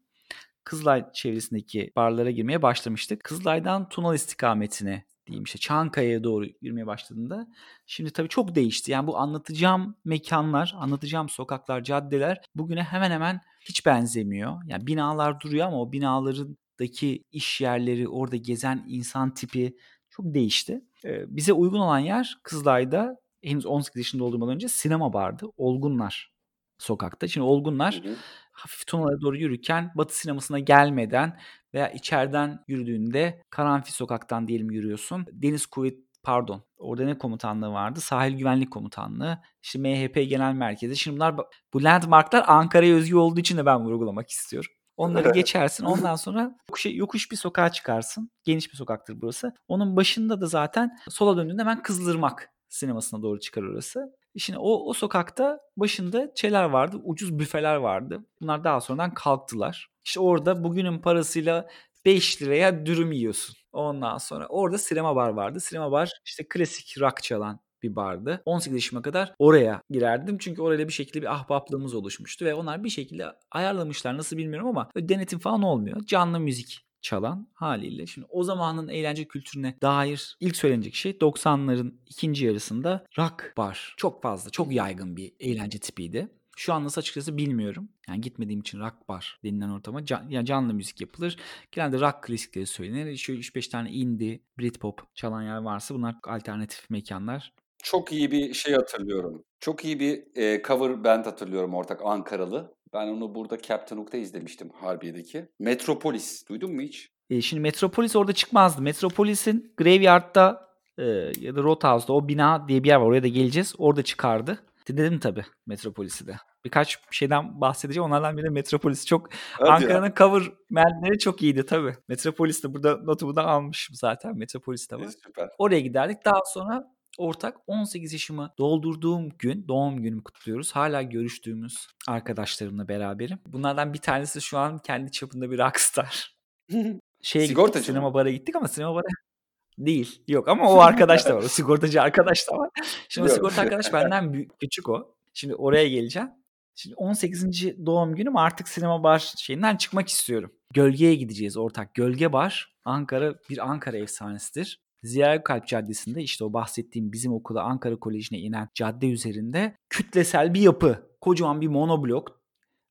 [0.65, 3.25] Kızılay çevresindeki barlara girmeye başlamıştık.
[3.25, 7.47] Kızılay'dan Tunal istikametine diyeyim işte Çankaya'ya doğru yürümeye başladığında
[7.87, 8.93] şimdi tabii çok değişti.
[8.93, 14.63] Yani bu anlatacağım mekanlar, anlatacağım sokaklar, caddeler bugüne hemen hemen hiç benzemiyor.
[14.67, 19.77] Yani binalar duruyor ama o binalarındaki iş yerleri, orada gezen insan tipi
[20.11, 20.81] çok değişti.
[21.05, 25.47] Ee, bize uygun olan yer Kızılay'da henüz 18 yaşında olduğumdan önce sinema vardı.
[25.57, 26.33] Olgunlar
[26.79, 27.29] sokakta.
[27.29, 28.17] Şimdi Olgunlar hı hı.
[28.55, 31.39] Hafif Tunalara doğru yürürken Batı sinemasına gelmeden
[31.75, 35.27] veya içeriden yürüdüğünde Karanfil sokaktan diyelim yürüyorsun.
[35.33, 38.01] Deniz Kuvvet pardon orada ne komutanlığı vardı?
[38.01, 39.39] Sahil Güvenlik Komutanlığı.
[39.63, 40.97] İşte MHP Genel Merkezi.
[40.97, 41.37] Şimdi bunlar
[41.75, 44.71] bu landmarklar Ankara'ya özgü olduğu için de ben vurgulamak istiyorum.
[44.97, 45.85] Onları geçersin.
[45.85, 48.31] Ondan sonra yokuş, yokuş bir sokağa çıkarsın.
[48.45, 49.53] Geniş bir sokaktır burası.
[49.69, 54.17] Onun başında da zaten sola döndüğünde hemen Kızdırmak sinemasına doğru çıkar orası.
[54.39, 56.97] Şimdi o, o sokakta başında şeyler vardı.
[57.05, 58.25] Ucuz büfeler vardı.
[58.41, 59.89] Bunlar daha sonradan kalktılar.
[60.05, 61.69] İşte orada bugünün parasıyla
[62.05, 63.57] 5 liraya dürüm yiyorsun.
[63.73, 65.61] Ondan sonra orada sinema bar vardı.
[65.61, 68.43] Sinema bar işte klasik rock çalan bir bardı.
[68.45, 70.39] 18 yaşıma kadar oraya girerdim.
[70.39, 74.91] Çünkü orayla bir şekilde bir ahbaplığımız oluşmuştu ve onlar bir şekilde ayarlamışlar nasıl bilmiyorum ama
[74.97, 76.07] denetim falan olmuyor.
[76.07, 78.07] Canlı müzik çalan haliyle.
[78.07, 83.95] Şimdi o zamanın eğlence kültürüne dair ilk söylenecek şey 90'ların ikinci yarısında rock bar.
[83.97, 86.29] Çok fazla, çok yaygın bir eğlence tipiydi.
[86.57, 87.89] Şu an nasıl açıkçası bilmiyorum.
[88.09, 91.37] Yani gitmediğim için rock bar denilen ortama can, yani canlı müzik yapılır.
[91.73, 93.17] Genelde rock klasikleri söylenir.
[93.17, 97.53] Şöyle 3-5 tane indie, Britpop çalan yer varsa bunlar alternatif mekanlar.
[97.83, 99.45] Çok iyi bir şey hatırlıyorum.
[99.61, 102.75] Çok iyi bir e, cover band hatırlıyorum ortak Ankaralı.
[102.95, 105.49] Ben onu burada Captain Hook'ta izlemiştim Harbiye'deki.
[105.59, 106.49] Metropolis.
[106.49, 107.11] Duydun mu hiç?
[107.31, 108.83] E, şimdi Metropolis orada çıkmazdı.
[108.83, 111.05] Metropolis'in Graveyard'da e,
[111.41, 113.07] ya da Roadhouse'da o bina diye bir yer var.
[113.07, 113.75] Oraya da geleceğiz.
[113.79, 114.59] Orada çıkardı.
[114.89, 116.37] Dinledim tabii Metropolis'i de.
[116.65, 118.07] Birkaç şeyden bahsedeceğim.
[118.07, 119.07] Onlardan biri Metropolis.
[119.07, 119.29] Çok
[119.61, 121.95] Ankara'nın cover bandleri çok iyiydi tabii.
[122.09, 124.39] Metropolis de burada notumu da almışım zaten.
[124.39, 125.05] Metropolis de var.
[125.05, 125.51] E, süper.
[125.59, 126.25] Oraya giderdik.
[126.25, 130.73] Daha sonra ortak 18 yaşımı doldurduğum gün doğum günümü kutluyoruz.
[130.73, 133.39] Hala görüştüğümüz arkadaşlarımla beraberim.
[133.47, 136.37] Bunlardan bir tanesi şu an kendi çapında bir rockstar.
[137.23, 138.15] Şeye Sigortacı gittik, sinema mı?
[138.15, 139.07] bara gittik ama sinema bara
[139.79, 140.23] değil.
[140.29, 141.43] Yok ama o arkadaş da var.
[141.43, 142.71] O sigortacı arkadaş da var.
[143.09, 143.35] Şimdi Yok.
[143.37, 145.15] sigorta arkadaş benden büyük, küçük o.
[145.35, 146.31] Şimdi oraya geleceğim.
[146.75, 147.47] Şimdi 18.
[147.87, 150.53] doğum günüm artık sinema bar şeyinden çıkmak istiyorum.
[150.75, 151.95] Gölgeye gideceğiz ortak.
[151.95, 154.84] Gölge Bar Ankara bir Ankara efsanesidir.
[155.05, 160.61] Ziya Kalp Caddesi'nde işte o bahsettiğim bizim okula Ankara Koleji'ne inen cadde üzerinde kütlesel bir
[160.61, 161.09] yapı.
[161.21, 162.41] Kocaman bir monoblok.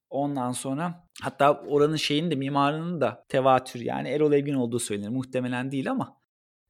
[0.10, 5.10] Ondan sonra hatta oranın şeyin de mimarının da tevatür yani Erol Evgin olduğu söylenir.
[5.10, 6.18] Muhtemelen değil ama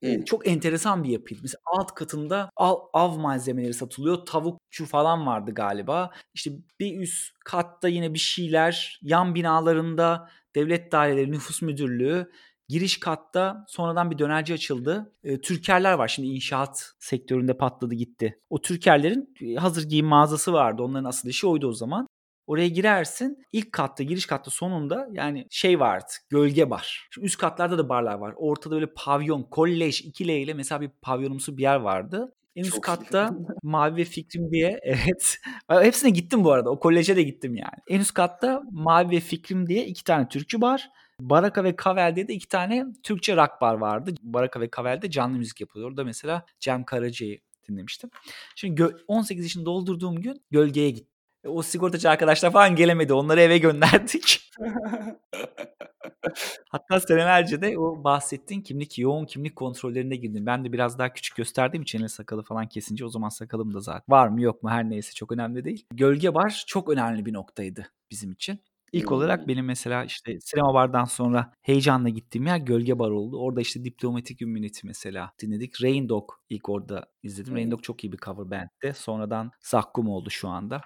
[0.01, 1.39] e, çok enteresan bir yapıydı.
[1.43, 4.25] Mesela alt katında av, av malzemeleri satılıyor.
[4.25, 6.11] Tavukçu falan vardı galiba.
[6.33, 8.99] İşte bir üst katta yine bir şeyler.
[9.01, 12.31] Yan binalarında devlet daireleri, nüfus müdürlüğü.
[12.73, 15.13] Giriş katta sonradan bir dönerci açıldı.
[15.23, 16.07] E, Türkerler var.
[16.07, 18.39] Şimdi inşaat sektöründe patladı gitti.
[18.49, 20.83] O Türkerlerin e, hazır giyim mağazası vardı.
[20.83, 22.07] Onların asıl işi oydu o zaman.
[22.47, 23.45] Oraya girersin.
[23.51, 26.05] İlk katta, giriş katta sonunda yani şey vardı.
[26.29, 27.07] Gölge bar.
[27.11, 28.33] Şimdi üst katlarda da barlar var.
[28.37, 32.33] Ortada böyle pavyon, kolej, 2L ile mesela bir pavyonumsu bir yer vardı.
[32.55, 32.85] En üst Çok iyi.
[32.85, 35.37] katta Mavi ve Fikrim diye evet.
[35.67, 36.69] Hepsine gittim bu arada.
[36.69, 37.77] O koleje de gittim yani.
[37.87, 40.89] En üst katta Mavi ve Fikrim diye iki tane türkü bar.
[41.19, 44.13] Baraka ve Kavel'de de iki tane Türkçe rock bar vardı.
[44.21, 45.89] Baraka ve Kavel'de canlı müzik yapılıyor.
[45.89, 48.09] Orada mesela Cem Karaca'yı dinlemiştim.
[48.55, 51.07] Şimdi gö- 18 yaşını doldurduğum gün gölgeye gittim.
[51.43, 53.13] E, O sigortacı arkadaşlar falan gelemedi.
[53.13, 54.49] Onları eve gönderdik.
[56.69, 60.45] Hatta senelerce de o bahsettiğin kimlik, yoğun kimlik kontrollerine girdim.
[60.45, 64.03] Ben de biraz daha küçük gösterdiğim için sakalı falan kesince o zaman sakalım da zaten
[64.09, 65.85] var mı yok mu her neyse çok önemli değil.
[65.93, 68.59] Gölge bar çok önemli bir noktaydı bizim için.
[68.93, 69.17] İlk Hmm.
[69.17, 73.39] olarak benim mesela işte sinema bardan sonra heyecanla gittiğim yer Gölge Bar oldu.
[73.39, 75.83] Orada işte Diplomatic Immunity mesela dinledik.
[75.83, 77.55] Rain Dog ilk orada izledim.
[77.55, 77.71] Rain Hmm.
[77.71, 78.93] Dog çok iyi bir cover bandti.
[79.01, 80.81] Sonradan Zakkum oldu şu anda.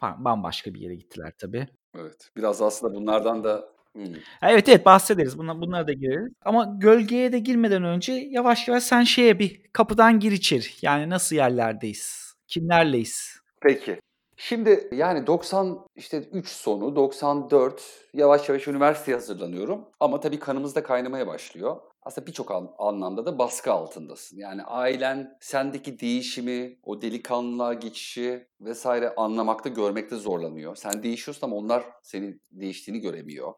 [0.00, 1.68] Ha, Bambaşka bir yere gittiler tabii.
[1.98, 2.30] evet.
[2.36, 4.04] Biraz aslında bunlardan da hmm.
[4.42, 5.38] Evet evet bahsederiz.
[5.38, 6.32] Bunlar, bunlara da gireriz.
[6.44, 10.64] Ama gölgeye de girmeden önce yavaş yavaş sen şeye bir kapıdan gir içeri.
[10.82, 12.34] Yani nasıl yerlerdeyiz?
[12.48, 13.36] Kimlerleyiz?
[13.60, 14.00] Peki.
[14.44, 17.82] Şimdi yani 90 işte 3 sonu 94
[18.14, 19.84] yavaş yavaş üniversiteye hazırlanıyorum.
[20.00, 21.76] Ama tabii kanımızda kaynamaya başlıyor.
[22.02, 24.36] Aslında birçok an- anlamda da baskı altındasın.
[24.38, 30.76] Yani ailen sendeki değişimi, o delikanlılığa geçişi vesaire anlamakta, görmekte zorlanıyor.
[30.76, 33.52] Sen değişiyorsun ama onlar senin değiştiğini göremiyor.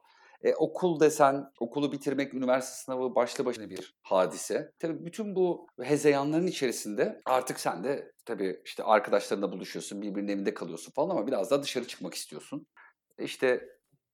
[0.44, 4.72] E, okul desen, okulu bitirmek, üniversite sınavı başlı başına bir hadise.
[4.78, 10.92] Tabii bütün bu hezeyanların içerisinde artık sen de tabii işte arkadaşlarınla buluşuyorsun, birbirinin evinde kalıyorsun
[10.92, 12.66] falan ama biraz daha dışarı çıkmak istiyorsun.
[13.18, 13.68] İşte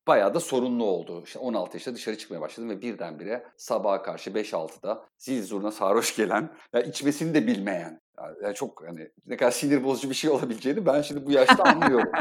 [0.06, 1.22] bayağı da sorunlu oldu.
[1.26, 6.56] İşte 16 yaşında dışarı çıkmaya başladım ve birdenbire sabaha karşı 5-6'da zil zurna sarhoş gelen,
[6.74, 8.00] ya içmesini de bilmeyen,
[8.42, 12.12] yani çok hani ne kadar sinir bozucu bir şey olabileceğini ben şimdi bu yaşta anlıyorum.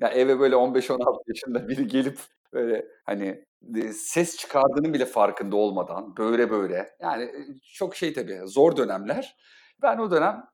[0.00, 2.18] ya eve böyle 15-16 yaşında biri gelip
[2.52, 3.44] böyle hani
[3.76, 9.36] e, ses çıkardığının bile farkında olmadan böyle böyle yani e, çok şey tabii zor dönemler.
[9.82, 10.44] Ben o dönem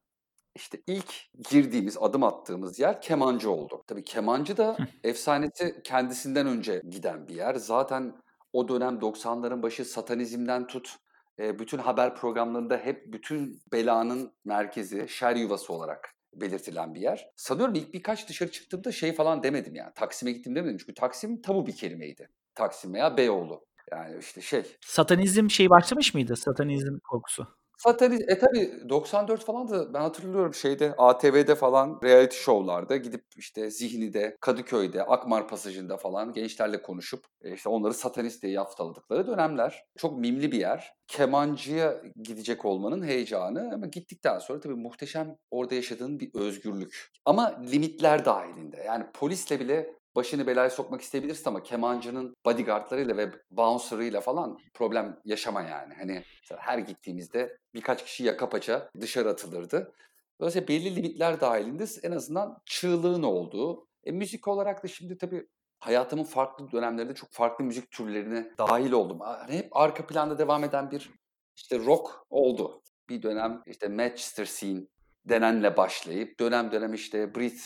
[0.55, 1.15] işte ilk
[1.51, 3.85] girdiğimiz, adım attığımız yer kemancı oldu.
[3.87, 7.55] Tabii kemancı da efsanesi kendisinden önce giden bir yer.
[7.55, 8.15] Zaten
[8.53, 10.97] o dönem 90'ların başı satanizmden tut,
[11.39, 17.31] bütün haber programlarında hep bütün belanın merkezi, şer yuvası olarak belirtilen bir yer.
[17.37, 19.93] Sanıyorum ilk birkaç dışarı çıktığımda şey falan demedim yani.
[19.95, 22.31] Taksim'e gittim demedim çünkü Taksim tabu bir kelimeydi.
[22.55, 23.69] Taksim veya Beyoğlu.
[23.93, 26.37] Yani işte şey Satanizm şey başlamış mıydı?
[26.37, 27.58] Satanizm korkusu.
[27.79, 33.71] Satanist, e tabii 94 falan da ben hatırlıyorum şeyde ATV'de falan reality show'larda gidip işte
[33.71, 39.85] Zihni'de, Kadıköy'de, Akmar Pasajı'nda falan gençlerle konuşup e, işte onları satanist diye yaftaladıkları dönemler.
[39.99, 40.93] Çok mimli bir yer.
[41.07, 47.11] Kemancıya gidecek olmanın heyecanı ama gittikten sonra tabii muhteşem orada yaşadığın bir özgürlük.
[47.25, 48.83] Ama limitler dahilinde.
[48.87, 55.63] Yani polisle bile başını belaya sokmak isteyebilirsin ama kemancının bodyguardlarıyla ve bouncer'ıyla falan problem yaşama
[55.63, 55.95] yani.
[55.95, 56.23] Hani
[56.59, 59.93] her gittiğimizde birkaç kişi yaka paça dışarı atılırdı.
[60.41, 63.89] Dolayısıyla belli limitler dahilinde en azından çığlığın olduğu.
[64.05, 65.47] E, müzik olarak da şimdi tabii
[65.81, 69.19] hayatımın farklı dönemlerinde çok farklı müzik türlerine dahil oldum.
[69.23, 71.11] Yani hep arka planda devam eden bir
[71.57, 72.83] işte rock oldu.
[73.09, 74.81] Bir dönem işte Manchester Scene
[75.25, 77.63] denenle başlayıp dönem dönem işte Brit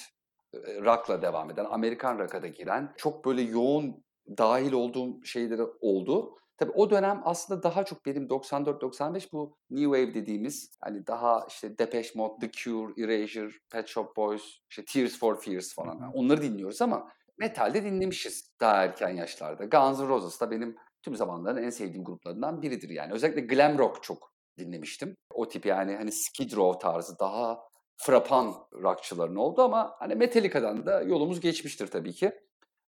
[0.54, 4.04] rock'la devam eden, Amerikan rock'a da giren çok böyle yoğun
[4.38, 6.38] dahil olduğum şeyleri oldu.
[6.58, 11.78] Tabii o dönem aslında daha çok benim 94-95 bu New Wave dediğimiz hani daha işte
[11.78, 16.42] Depeche Mode, The Cure, Erasure, Pet Shop Boys, işte Tears for Fears falan yani onları
[16.42, 19.64] dinliyoruz ama metalde dinlemişiz daha erken yaşlarda.
[19.64, 23.12] Guns N' Roses da benim tüm zamanların en sevdiğim gruplarından biridir yani.
[23.12, 25.16] Özellikle glam rock çok dinlemiştim.
[25.30, 27.60] O tip yani hani Skid Row tarzı daha
[28.02, 32.32] frapan rockçıların oldu ama hani Metallica'dan da yolumuz geçmiştir tabii ki.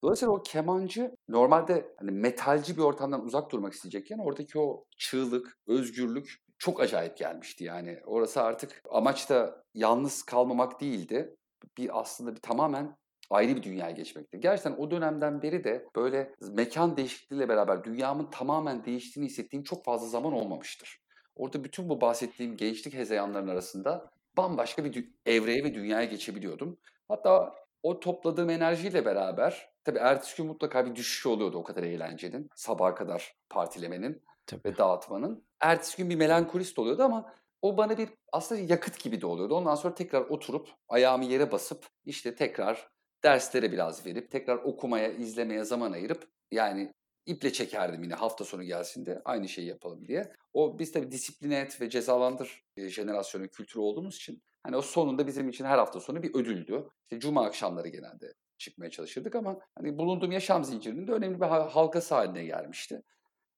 [0.04, 6.42] Dolayısıyla o kemancı normalde hani metalci bir ortamdan uzak durmak isteyecekken oradaki o çığlık, özgürlük
[6.58, 7.64] çok acayip gelmişti.
[7.64, 11.36] Yani orası artık amaç da yalnız kalmamak değildi.
[11.78, 12.96] Bir aslında bir tamamen
[13.30, 14.40] ayrı bir dünyaya geçmekti.
[14.40, 20.08] Gerçekten o dönemden beri de böyle mekan değişikliğiyle beraber dünyamın tamamen değiştiğini hissettiğim çok fazla
[20.08, 21.02] zaman olmamıştır.
[21.34, 26.78] Orada bütün bu bahsettiğim gençlik hezeyanların arasında bambaşka bir evreye ve dünyaya geçebiliyordum.
[27.08, 32.50] Hatta o topladığım enerjiyle beraber tabii ertesi gün mutlaka bir düşüş oluyordu o kadar eğlencenin,
[32.56, 34.64] sabaha kadar partilemenin tabii.
[34.64, 35.44] ve dağıtmanın.
[35.60, 39.54] Ertesi gün bir melankolist oluyordu ama o bana bir aslında yakıt gibi de oluyordu.
[39.54, 42.88] Ondan sonra tekrar oturup ayağımı yere basıp işte tekrar
[43.24, 46.92] derslere biraz verip tekrar okumaya, izlemeye zaman ayırıp yani
[47.26, 50.32] iple çekerdim yine hafta sonu gelsin de aynı şeyi yapalım diye.
[50.52, 55.26] O biz tabii disipline et ve cezalandır e, jenerasyonu kültürü olduğumuz için hani o sonunda
[55.26, 56.88] bizim için her hafta sonu bir ödüldü.
[57.02, 62.14] İşte cuma akşamları genelde çıkmaya çalışırdık ama hani bulunduğum yaşam zincirinin de önemli bir halkası
[62.14, 63.02] haline gelmişti.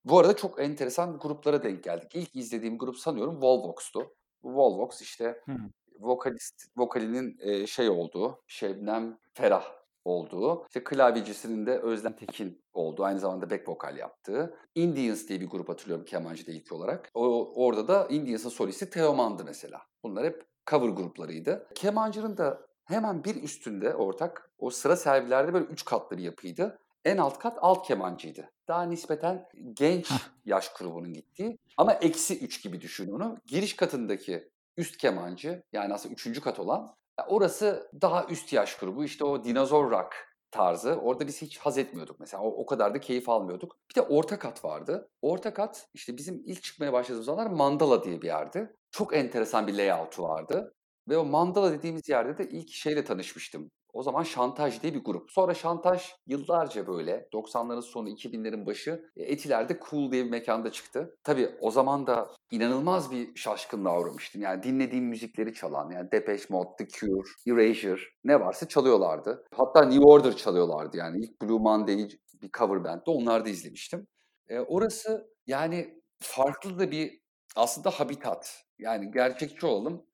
[0.04, 2.14] Bu arada çok enteresan gruplara denk geldik.
[2.14, 4.14] İlk izlediğim grup sanıyorum Volvox'tu.
[4.42, 5.70] Volvox işte hmm.
[6.00, 13.20] vokalist vokalinin e, şey olduğu, Şebnem Ferah olduğu, işte klavyecisinin de Özlem Tekin olduğu, aynı
[13.20, 14.54] zamanda back vokal yaptığı.
[14.74, 17.10] Indians diye bir grup hatırlıyorum kemancıda ilk olarak.
[17.14, 19.82] O, orada da Indians'ın solisti Teoman'dı mesela.
[20.02, 21.66] Bunlar hep cover gruplarıydı.
[21.74, 26.78] Kemancının da hemen bir üstünde ortak o sıra servilerde böyle üç katlı bir yapıydı.
[27.04, 28.50] En alt kat alt kemancıydı.
[28.68, 30.12] Daha nispeten genç
[30.44, 33.36] yaş grubunun gittiği ama eksi üç gibi düşün onu.
[33.46, 36.94] Giriş katındaki üst kemancı yani aslında üçüncü kat olan
[37.28, 40.14] Orası daha üst yaş grubu işte o dinozor rock
[40.50, 40.94] tarzı.
[40.94, 42.42] Orada biz hiç haz etmiyorduk mesela.
[42.42, 43.76] O, o kadar da keyif almıyorduk.
[43.90, 45.08] Bir de orta kat vardı.
[45.22, 48.76] Orta kat işte bizim ilk çıkmaya başladığımız zamanlar Mandala diye bir yerdi.
[48.90, 50.74] Çok enteresan bir layout'u vardı.
[51.08, 53.70] Ve o Mandala dediğimiz yerde de ilk şeyle tanışmıştım.
[53.94, 55.30] O zaman Şantaj diye bir grup.
[55.30, 61.16] Sonra Şantaj yıllarca böyle 90'ların sonu 2000'lerin başı e, Etiler'de Cool diye bir mekanda çıktı.
[61.24, 64.42] Tabii o zaman da inanılmaz bir şaşkınlığa uğramıştım.
[64.42, 69.44] Yani dinlediğim müzikleri çalan yani Depeche Mode, The Cure, Erasure ne varsa çalıyorlardı.
[69.56, 71.24] Hatta New Order çalıyorlardı yani.
[71.24, 72.08] ilk Blue Monday
[72.42, 74.06] bir cover band'de onlar da izlemiştim.
[74.48, 77.20] E, orası yani farklı da bir
[77.56, 78.64] aslında habitat.
[78.78, 80.06] Yani gerçekçi olalım.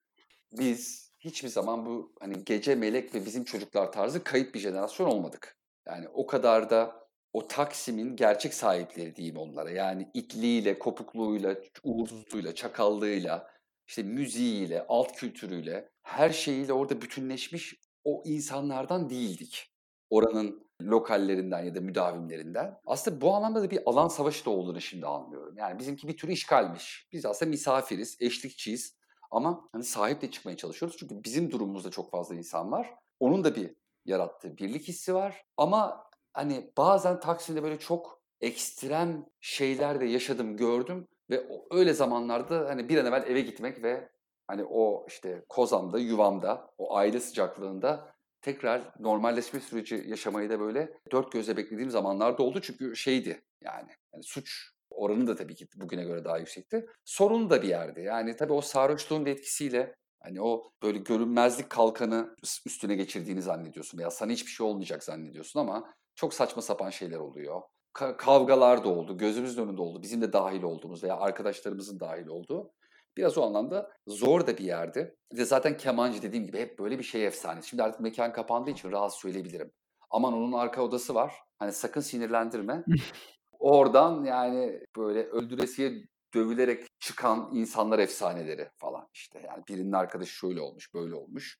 [0.59, 5.57] Biz hiçbir zaman bu hani gece melek ve bizim çocuklar tarzı kayıp bir jenerasyon olmadık.
[5.87, 7.01] Yani o kadar da
[7.33, 9.71] o Taksim'in gerçek sahipleri diyeyim onlara.
[9.71, 13.51] Yani itliğiyle, kopukluğuyla, uğursuzluğuyla, çakallığıyla,
[13.89, 19.67] işte müziğiyle, alt kültürüyle, her şeyiyle orada bütünleşmiş o insanlardan değildik.
[20.11, 22.75] Oranın lokallerinden ya da müdavimlerinden.
[22.87, 25.57] Aslında bu anlamda da bir alan savaşı da olduğunu şimdi anlıyorum.
[25.59, 27.09] Yani bizimki bir tür işgalmiş.
[27.13, 29.00] Biz aslında misafiriz, eşlikçiyiz.
[29.31, 30.97] Ama hani sahip de çıkmaya çalışıyoruz.
[30.99, 32.95] Çünkü bizim durumumuzda çok fazla insan var.
[33.21, 35.45] Onun da bir yarattığı birlik hissi var.
[35.57, 41.09] Ama hani bazen Taksim'de böyle çok ekstrem şeyler de yaşadım, gördüm.
[41.31, 44.09] Ve öyle zamanlarda hani bir an evvel eve gitmek ve
[44.47, 51.33] hani o işte kozamda, yuvamda, o aile sıcaklığında tekrar normalleşme süreci yaşamayı da böyle dört
[51.33, 52.61] gözle beklediğim zamanlarda oldu.
[52.61, 56.87] Çünkü şeydi yani, yani suç oranı da tabii ki bugüne göre daha yüksekti.
[57.05, 58.01] Sorun da bir yerde.
[58.01, 64.33] Yani tabii o sarhoşluğun etkisiyle hani o böyle görünmezlik kalkanı üstüne geçirdiğini zannediyorsun veya sana
[64.33, 67.63] hiçbir şey olmayacak zannediyorsun ama çok saçma sapan şeyler oluyor.
[67.95, 70.03] Ka- kavgalar da oldu, gözümüzün önünde oldu.
[70.03, 72.73] Bizim de dahil olduğumuz veya arkadaşlarımızın dahil olduğu.
[73.17, 75.17] Biraz o anlamda zor da bir yerdi.
[75.33, 77.69] Bir de zaten kemancı dediğim gibi hep böyle bir şey efsanesi.
[77.69, 79.73] Şimdi artık mekan kapandığı için rahat söyleyebilirim.
[80.11, 81.35] Aman onun arka odası var.
[81.59, 82.85] Hani sakın sinirlendirme.
[83.61, 85.93] Oradan yani böyle öldüresiye
[86.35, 89.43] dövülerek çıkan insanlar efsaneleri falan işte.
[89.47, 91.59] Yani birinin arkadaşı şöyle olmuş, böyle olmuş.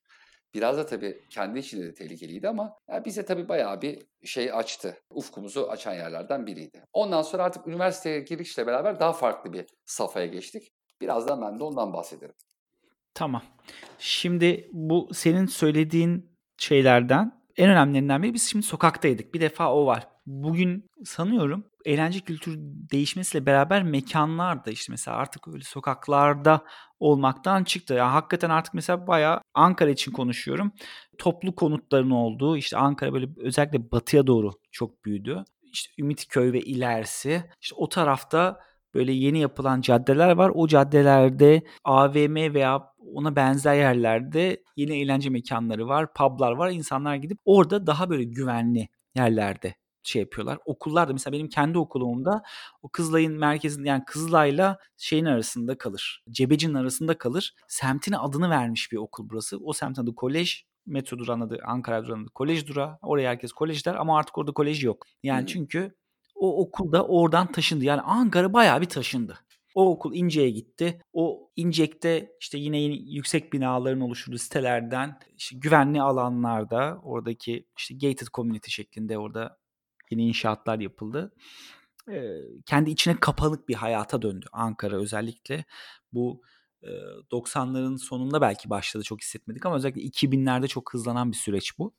[0.53, 4.97] Biraz da tabii kendi içinde de tehlikeliydi ama yani bize tabii bayağı bir şey açtı.
[5.09, 6.83] Ufkumuzu açan yerlerden biriydi.
[6.93, 10.71] Ondan sonra artık üniversiteye girişle beraber daha farklı bir safhaya geçtik.
[11.01, 12.35] Birazdan ben de ondan bahsederim.
[13.13, 13.43] Tamam.
[13.99, 19.33] Şimdi bu senin söylediğin şeylerden en önemlilerinden biri biz şimdi sokaktaydık.
[19.33, 20.10] Bir defa o var.
[20.25, 22.55] Bugün sanıyorum eğlence kültürü
[22.91, 26.61] değişmesiyle beraber mekanlar da işte mesela artık öyle sokaklarda
[26.99, 27.93] olmaktan çıktı.
[27.93, 30.71] Yani hakikaten artık mesela bayağı Ankara için konuşuyorum.
[31.17, 35.43] Toplu konutların olduğu işte Ankara böyle özellikle batıya doğru çok büyüdü.
[35.63, 37.43] İşte Ümitköy ve ilerisi.
[37.61, 38.59] İşte o tarafta
[38.93, 40.51] böyle yeni yapılan caddeler var.
[40.55, 46.69] O caddelerde AVM veya ona benzer yerlerde yeni eğlence mekanları var, publar var.
[46.69, 50.59] İnsanlar gidip orada daha böyle güvenli yerlerde şey yapıyorlar.
[50.65, 52.43] Okullar da mesela benim kendi okulumda
[52.81, 56.23] o Kızılay'ın merkezinde yani Kızılay'la şeyin arasında kalır.
[56.31, 57.55] Cebeci'nin arasında kalır.
[57.67, 59.57] Semtine adını vermiş bir okul burası.
[59.57, 60.65] O semtin adı kolej.
[60.85, 62.97] Metro durağının adı Ankara durağının adı kolej durağı.
[63.01, 65.05] Oraya herkes kolej der ama artık orada kolej yok.
[65.23, 65.45] Yani hmm.
[65.45, 65.95] çünkü
[66.35, 67.85] o okul da oradan taşındı.
[67.85, 69.37] Yani Ankara bayağı bir taşındı.
[69.75, 71.01] O okul İnce'ye gitti.
[71.13, 78.27] O İncek'te işte yine yeni yüksek binaların oluşturduğu sitelerden işte güvenli alanlarda oradaki işte gated
[78.33, 79.57] community şeklinde orada
[80.11, 81.33] yeni inşaatlar yapıldı.
[82.09, 85.65] Ee, kendi içine kapalık bir hayata döndü Ankara özellikle.
[86.13, 86.41] Bu
[87.31, 91.93] 90'ların sonunda belki başladı çok hissetmedik ama özellikle 2000'lerde çok hızlanan bir süreç bu.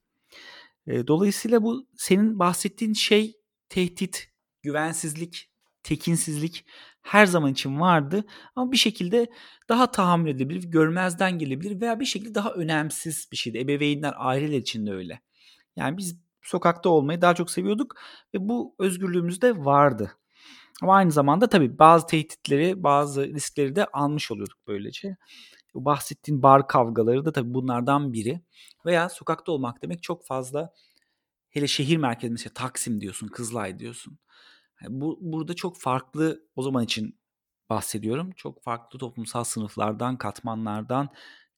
[0.87, 3.37] Dolayısıyla bu senin bahsettiğin şey
[3.69, 4.29] tehdit,
[4.63, 5.51] güvensizlik,
[5.83, 6.65] tekinsizlik
[7.03, 8.25] her zaman için vardı
[8.57, 9.31] ama bir şekilde
[9.69, 13.59] daha tahammül edilebilir, görmezden gelebilir veya bir şekilde daha önemsiz bir şeydi.
[13.59, 15.21] Ebeveynler, aileler için de öyle.
[15.77, 17.97] Yani biz sokakta olmayı daha çok seviyorduk
[18.35, 20.13] ve bu özgürlüğümüz de vardı.
[20.83, 25.17] Ama aynı zamanda tabii bazı tehditleri, bazı riskleri de almış oluyorduk böylece.
[25.75, 28.41] Bu bahsettiğin bar kavgaları da tabii bunlardan biri.
[28.87, 30.73] Veya sokakta olmak demek çok fazla
[31.51, 34.19] hele şehir merkezinde mesela Taksim diyorsun, Kızılay diyorsun.
[34.83, 37.19] Yani bu burada çok farklı o zaman için
[37.71, 38.31] bahsediyorum.
[38.37, 41.09] Çok farklı toplumsal sınıflardan, katmanlardan,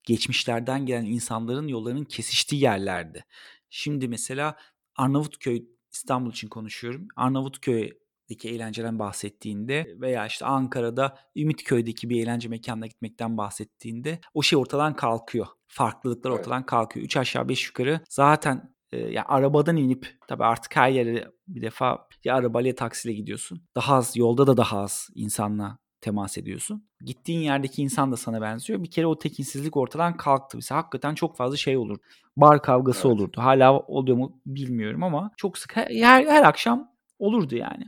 [0.03, 3.25] geçmişlerden gelen insanların yollarının kesiştiği yerlerdi.
[3.70, 4.57] Şimdi mesela
[4.97, 7.09] Arnavutköy İstanbul için konuşuyorum.
[7.17, 14.97] Arnavutköy'deki eğlenceden bahsettiğinde veya işte Ankara'da Ümitköy'deki bir eğlence mekanına gitmekten bahsettiğinde o şey ortadan
[14.97, 15.47] kalkıyor.
[15.67, 16.41] Farklılıklar evet.
[16.41, 17.05] ortadan kalkıyor.
[17.05, 22.09] Üç aşağı beş yukarı zaten e, yani arabadan inip tabii artık her yere bir defa
[22.25, 23.69] ya arabayla ya taksiyle gidiyorsun.
[23.77, 26.85] Daha az yolda da daha az insanla temas ediyorsun.
[27.05, 28.83] Gittiğin yerdeki insan da sana benziyor.
[28.83, 30.57] Bir kere o tekinsizlik ortadan kalktı.
[30.57, 31.99] Mesela hakikaten çok fazla şey olur.
[32.37, 33.17] Bar kavgası evet.
[33.17, 33.40] olurdu.
[33.40, 37.85] Hala oluyor mu bilmiyorum ama çok sık her, her akşam olurdu yani.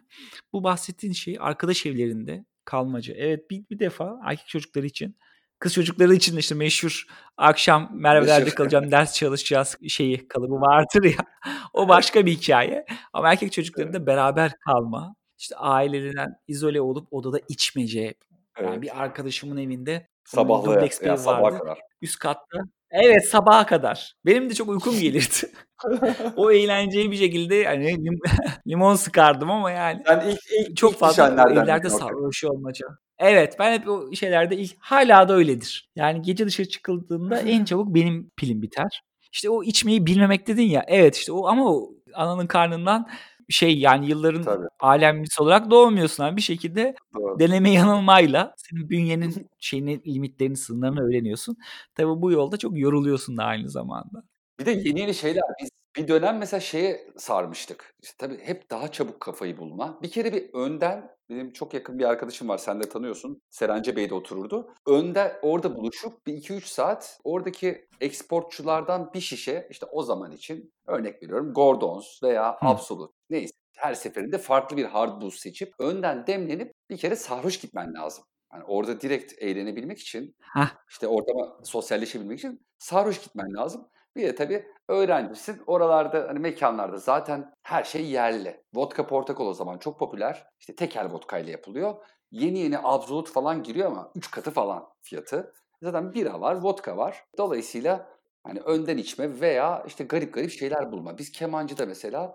[0.53, 3.15] Bu bahsettiğin şey arkadaş evlerinde kalmaca.
[3.15, 5.17] Evet bir, bir defa erkek çocukları için
[5.59, 7.05] Kız çocukları için de işte meşhur
[7.37, 11.25] akşam Merve'lerde kalacağım, ders çalışacağız şeyi kalıbı vardır ya.
[11.73, 12.85] o başka bir hikaye.
[13.13, 18.15] Ama erkek çocuklarında beraber kalma, işte ailelerinden izole olup odada içmece.
[18.61, 18.83] Yani evet.
[18.83, 21.79] bir arkadaşımın evinde sabahlı ya, sabaha kadar.
[22.03, 22.59] Üst katta.
[22.91, 24.15] Evet sabaha kadar.
[24.27, 25.53] Benim de çok uykum gelirdi.
[26.37, 28.21] o eğlenceyi bir şekilde yani lim-
[28.69, 30.03] limon sıkardım ama yani.
[30.07, 32.87] Sen ilk, ilk çok ilk fazla evlerde sarhoş olmaca.
[33.19, 35.91] Evet ben hep o şeylerde ilk hala da öyledir.
[35.97, 39.03] Yani gece dışarı çıkıldığında en çabuk benim pilim biter.
[39.33, 40.85] İşte o içmeyi bilmemek dedin ya.
[40.89, 43.09] Evet işte o ama o ananın karnından
[43.49, 44.67] şey yani yılların Tabii.
[44.81, 46.37] alemlisi olarak doğmuyorsun abi.
[46.37, 47.39] Bir şekilde Doğru.
[47.39, 51.57] deneme yanılmayla senin bünyenin şeyini limitlerini sınırlarını öğreniyorsun.
[51.95, 54.23] Tabii bu yolda çok yoruluyorsun da aynı zamanda.
[54.61, 57.95] Bir de yeni yeni şeyler biz bir dönem mesela şeye sarmıştık.
[58.03, 59.99] İşte tabii hep daha çabuk kafayı bulma.
[60.03, 63.43] Bir kere bir önden benim çok yakın bir arkadaşım var sen de tanıyorsun.
[63.51, 64.75] Serence Bey'de otururdu.
[64.87, 71.23] Önde orada buluşup bir 2-3 saat oradaki eksportçulardan bir şişe işte o zaman için örnek
[71.23, 72.57] veriyorum Gordons veya.
[72.61, 77.95] Absolut neyse her seferinde farklı bir hard boost seçip önden demlenip bir kere sarhoş gitmen
[77.95, 78.25] lazım.
[78.53, 80.69] Yani orada direkt eğlenebilmek için, Heh.
[80.91, 83.89] işte ortama sosyalleşebilmek için sarhoş gitmen lazım.
[84.17, 85.63] Bir de tabii öğrencisin.
[85.67, 88.65] Oralarda hani mekanlarda zaten her şey yerli.
[88.75, 90.47] Vodka portakal o zaman çok popüler.
[90.61, 91.95] İşte tekel vodka ile yapılıyor.
[92.31, 95.55] Yeni yeni absolut falan giriyor ama 3 katı falan fiyatı.
[95.83, 97.25] Zaten bira var, vodka var.
[97.39, 98.09] Dolayısıyla
[98.45, 101.19] hani önden içme veya işte garip garip şeyler bulma.
[101.19, 102.35] Biz kemancıda mesela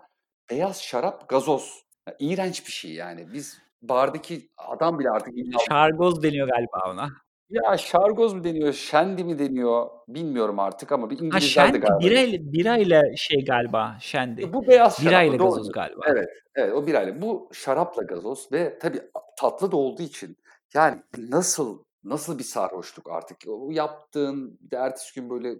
[0.50, 1.84] beyaz şarap gazoz.
[2.08, 3.32] Yani iğrenç bir şey yani.
[3.32, 5.34] Biz bardaki adam bile artık...
[5.68, 7.08] Şargoz deniyor galiba ona.
[7.52, 12.00] Ya şargoz mu deniyor, şendi mi deniyor bilmiyorum artık ama bir Ha şendi galiba.
[12.00, 14.52] birayla, birayla şey galiba şendi.
[14.52, 15.10] Bu beyaz şarap.
[15.10, 15.48] Birayla Doğru.
[15.48, 16.00] gazoz galiba.
[16.06, 17.22] Evet, evet o birayla.
[17.22, 19.02] Bu şarapla gazoz ve tabii
[19.38, 20.36] tatlı da olduğu için
[20.74, 23.38] yani nasıl nasıl bir sarhoşluk artık.
[23.48, 25.54] O yaptığın bir de ertesi gün böyle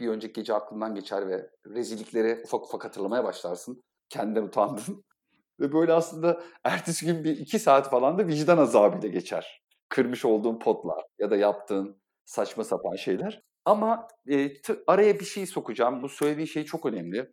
[0.00, 3.82] bir önceki gece aklından geçer ve rezillikleri ufak ufak hatırlamaya başlarsın.
[4.08, 5.04] Kendinden utandın.
[5.60, 9.62] ve böyle aslında ertesi gün bir iki saat falan da vicdan azabıyla geçer.
[9.88, 13.42] Kırmış olduğun potlar ya da yaptığın saçma sapan şeyler.
[13.64, 14.50] Ama e,
[14.86, 16.02] araya bir şey sokacağım.
[16.02, 17.32] Bu söylediğin şey çok önemli.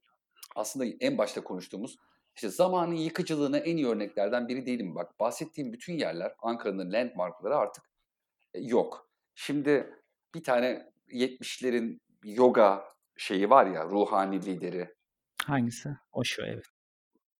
[0.56, 1.95] Aslında en başta konuştuğumuz
[2.36, 4.95] işte zamanın yıkıcılığına en iyi örneklerden biri değilim.
[4.95, 7.84] Bak bahsettiğim bütün yerler Ankara'nın landmarkları artık
[8.53, 9.10] e, yok.
[9.36, 9.99] Şimdi
[10.36, 12.84] bir tane 70'lerin yoga
[13.18, 14.95] şeyi var ya ruhani lideri
[15.45, 15.89] Hangisi?
[16.12, 16.66] O şu evet.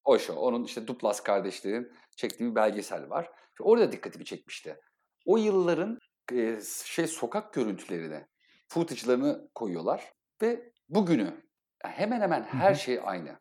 [0.04, 0.34] Osho.
[0.34, 3.26] Onun işte Duplas kardeşlerin çektiği bir belgesel var.
[3.26, 4.80] Ve Orada dikkatimi çekmişti.
[5.26, 6.00] O yılların
[6.34, 8.28] e, şey sokak görüntülerine
[8.68, 11.44] footage'larını koyuyorlar ve bugünü
[11.84, 13.40] hemen hemen her şey aynı.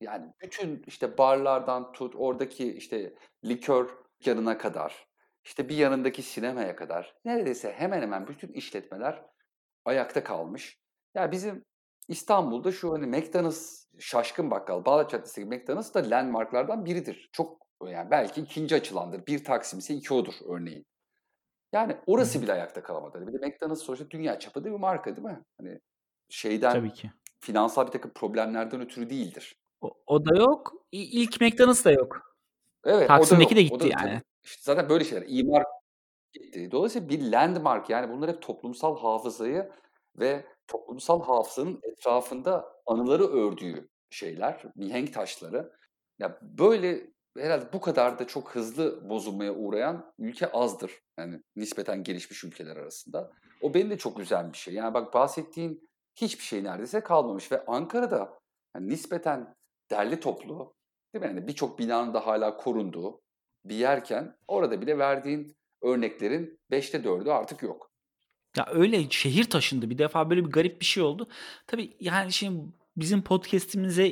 [0.00, 3.14] Yani bütün işte barlardan tut oradaki işte
[3.44, 3.88] likör
[4.24, 5.08] yanına kadar
[5.44, 9.24] işte bir yanındaki sinemaya kadar neredeyse hemen hemen bütün işletmeler
[9.84, 10.78] ayakta kalmış.
[11.14, 11.64] Ya bizim
[12.08, 17.28] İstanbul'da şu hani McDonald's şaşkın bakkal Bağdat Caddesi'ndeki McDonald's da landmarklardan biridir.
[17.32, 19.26] Çok yani belki ikinci açılandır.
[19.26, 20.86] Bir Taksim ise iki odur örneğin.
[21.72, 23.26] Yani orası bile ayakta kalamadı.
[23.26, 25.42] Bir de McDonald's sonuçta dünya çapında bir marka değil mi?
[25.58, 25.80] Hani
[26.28, 27.10] şeyden Tabii ki.
[27.40, 29.56] finansal bir takım problemlerden ötürü değildir.
[29.80, 30.72] O, o da yok.
[30.92, 32.36] İlk McDonald's da yok.
[32.84, 34.22] Evet, Taksim'deki de gitti da- yani.
[34.42, 35.26] İşte zaten böyle şeyler.
[35.28, 35.64] İmar
[36.32, 36.70] gitti.
[36.70, 39.70] Dolayısıyla bir landmark yani bunlar hep toplumsal hafızayı
[40.16, 45.72] ve toplumsal hafızanın etrafında anıları ördüğü şeyler, mihenk taşları.
[46.18, 50.92] Ya böyle herhalde bu kadar da çok hızlı bozulmaya uğrayan ülke azdır.
[51.18, 53.32] Yani nispeten gelişmiş ülkeler arasında.
[53.60, 54.74] O beni de çok üzen bir şey.
[54.74, 58.38] Yani bak bahsettiğin hiçbir şey neredeyse kalmamış ve Ankara'da
[58.76, 59.54] yani nispeten
[59.90, 60.74] derli toplu
[61.14, 61.28] değil mi?
[61.28, 63.20] Yani birçok binanın da hala korunduğu
[63.64, 67.90] bir yerken orada bile verdiğin örneklerin beşte dördü artık yok.
[68.56, 69.90] Ya öyle şehir taşındı.
[69.90, 71.28] Bir defa böyle bir garip bir şey oldu.
[71.66, 74.10] Tabii yani şimdi bizim podcast'imize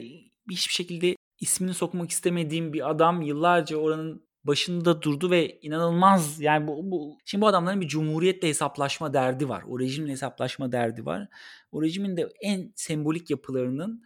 [0.51, 6.91] hiçbir şekilde ismini sokmak istemediğim bir adam yıllarca oranın başında durdu ve inanılmaz yani bu,
[6.91, 9.65] bu şimdi bu adamların bir cumhuriyetle hesaplaşma derdi var.
[9.69, 11.29] O rejimle hesaplaşma derdi var.
[11.73, 14.03] O rejimin de en sembolik yapılarının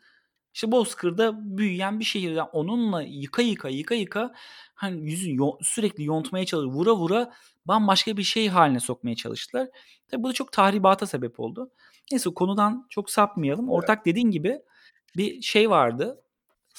[0.54, 2.30] işte Bozkır'da büyüyen bir şehir.
[2.30, 4.32] Yani onunla yıka yıka yıka yıka
[4.74, 6.74] hani yüzü yo- sürekli yontmaya çalışıyor.
[6.74, 7.32] Vura vura
[7.66, 9.68] bambaşka bir şey haline sokmaya çalıştılar.
[10.08, 11.70] Tabii bu da çok tahribata sebep oldu.
[12.12, 13.68] Neyse konudan çok sapmayalım.
[13.70, 14.58] Ortak dediğin gibi
[15.16, 16.22] bir şey vardı.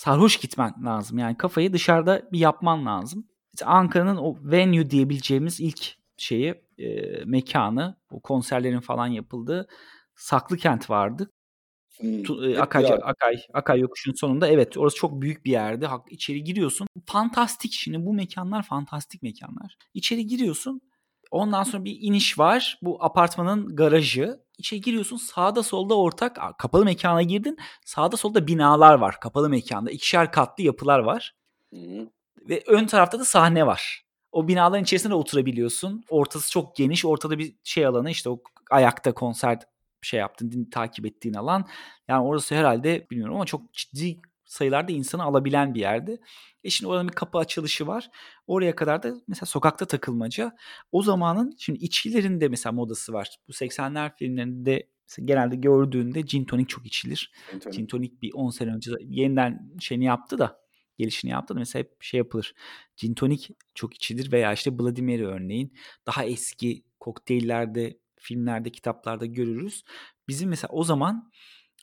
[0.02, 1.18] Sarhoş gitmen lazım.
[1.18, 3.28] Yani kafayı dışarıda bir yapman lazım.
[3.54, 6.86] İşte Ankara'nın o venue diyebileceğimiz ilk şeyi, e,
[7.26, 9.68] mekanı, o konserlerin falan yapıldığı
[10.16, 11.32] Saklı Kent vardı.
[12.00, 12.86] Hmm, e, Akay.
[12.86, 15.86] Akay, Akay yokuşun sonunda evet orası çok büyük bir yerdi.
[15.86, 16.88] Hak, içeri giriyorsun.
[17.06, 19.78] Fantastik şimdi bu mekanlar fantastik mekanlar.
[19.94, 20.82] İçeri giriyorsun.
[21.32, 22.80] Ondan sonra bir iniş var.
[22.82, 24.40] Bu apartmanın garajı.
[24.62, 25.18] İçeri giriyorsun.
[25.18, 27.58] Sağda solda ortak kapalı mekana girdin.
[27.86, 29.20] Sağda solda binalar var.
[29.20, 29.92] Kapalı mekanda.
[29.92, 31.36] ikişer katlı yapılar var.
[32.50, 34.06] Ve ön tarafta da sahne var.
[34.32, 36.04] O binaların içerisinde de oturabiliyorsun.
[36.10, 37.06] Ortası çok geniş.
[37.06, 38.40] Ortada bir şey alanı işte o
[38.72, 39.60] ayakta konser
[40.02, 41.68] şey yaptın, din, takip ettiğin alan.
[42.08, 44.22] Yani orası herhalde bilmiyorum ama çok ciddi
[44.52, 46.20] sayılarda insanı alabilen bir yerdi.
[46.64, 48.10] E şimdi oranın bir kapı açılışı var.
[48.48, 50.56] Oraya kadar da mesela sokakta takılmaca.
[50.92, 53.30] O zamanın şimdi içkilerin de mesela modası var.
[53.48, 54.88] Bu 80'ler filmlerinde
[55.26, 57.32] genelde gördüğünde gin tonic çok içilir.
[57.72, 60.62] Gin tonic bir 10 sene önce yeniden şeyini yaptı da
[60.98, 62.54] gelişini yaptı da mesela hep şey yapılır.
[62.98, 65.74] Gin tonic çok içilir veya işte Bloody Mary örneğin
[66.06, 69.84] daha eski kokteyllerde, filmlerde, kitaplarda görürüz.
[70.28, 71.32] Bizim mesela o zaman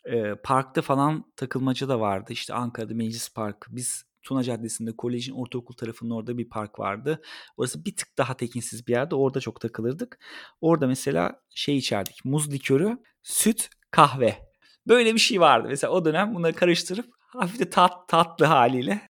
[0.09, 2.33] e, parkta falan takılmaca da vardı.
[2.33, 3.77] İşte Ankara'da Meclis Parkı.
[3.77, 7.23] Biz Tuna Caddesi'nde kolejin ortaokul tarafının orada bir park vardı.
[7.57, 9.15] Orası bir tık daha tekinsiz bir yerde.
[9.15, 10.19] Orada çok takılırdık.
[10.61, 12.25] Orada mesela şey içerdik.
[12.25, 14.39] Muz likörü, süt, kahve.
[14.87, 15.69] Böyle bir şey vardı.
[15.69, 19.09] Mesela o dönem bunları karıştırıp hafif de tat, tatlı haliyle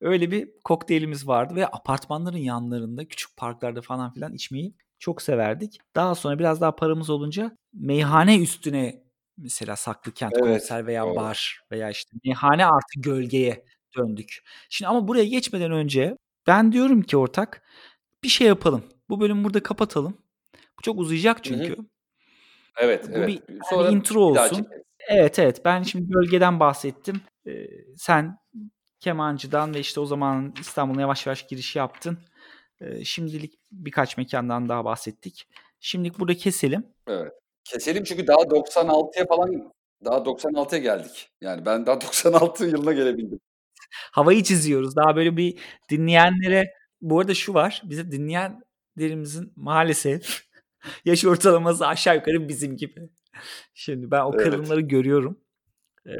[0.00, 5.78] öyle bir kokteylimiz vardı ve apartmanların yanlarında küçük parklarda falan filan içmeyi çok severdik.
[5.96, 9.07] Daha sonra biraz daha paramız olunca meyhane üstüne
[9.38, 11.16] mesela saklı kent Evet, konser veya doğru.
[11.16, 13.64] bar veya işte meyhane artı gölgeye
[13.96, 14.38] döndük.
[14.68, 16.16] Şimdi ama buraya geçmeden önce
[16.46, 17.62] ben diyorum ki ortak
[18.24, 18.84] bir şey yapalım.
[19.08, 20.18] Bu bölümü burada kapatalım.
[20.78, 21.76] Bu çok uzayacak çünkü.
[22.76, 23.28] Evet, Bu evet.
[23.28, 24.66] bir- Sonra intro bir daha olsun.
[25.08, 27.20] Evet evet ben şimdi bölgeden bahsettim.
[27.46, 27.66] Ee,
[27.96, 28.38] sen
[29.00, 32.18] kemancıdan ve işte o zaman İstanbul'a yavaş yavaş giriş yaptın.
[32.80, 35.48] Ee, şimdilik birkaç mekandan daha bahsettik.
[35.80, 36.86] Şimdilik burada keselim.
[37.06, 37.32] Evet.
[37.72, 39.72] Keselim çünkü daha 96'ya falan
[40.04, 41.30] daha 96'ya geldik.
[41.40, 43.40] Yani ben daha 96 yılına gelebildim.
[44.12, 44.96] Havayı çiziyoruz.
[44.96, 45.58] Daha böyle bir
[45.90, 47.82] dinleyenlere bu arada şu var.
[47.84, 50.42] Bize dinleyenlerimizin maalesef
[51.04, 53.08] yaş ortalaması aşağı yukarı bizim gibi.
[53.74, 54.44] Şimdi ben o Evet.
[54.44, 55.40] kadınları görüyorum.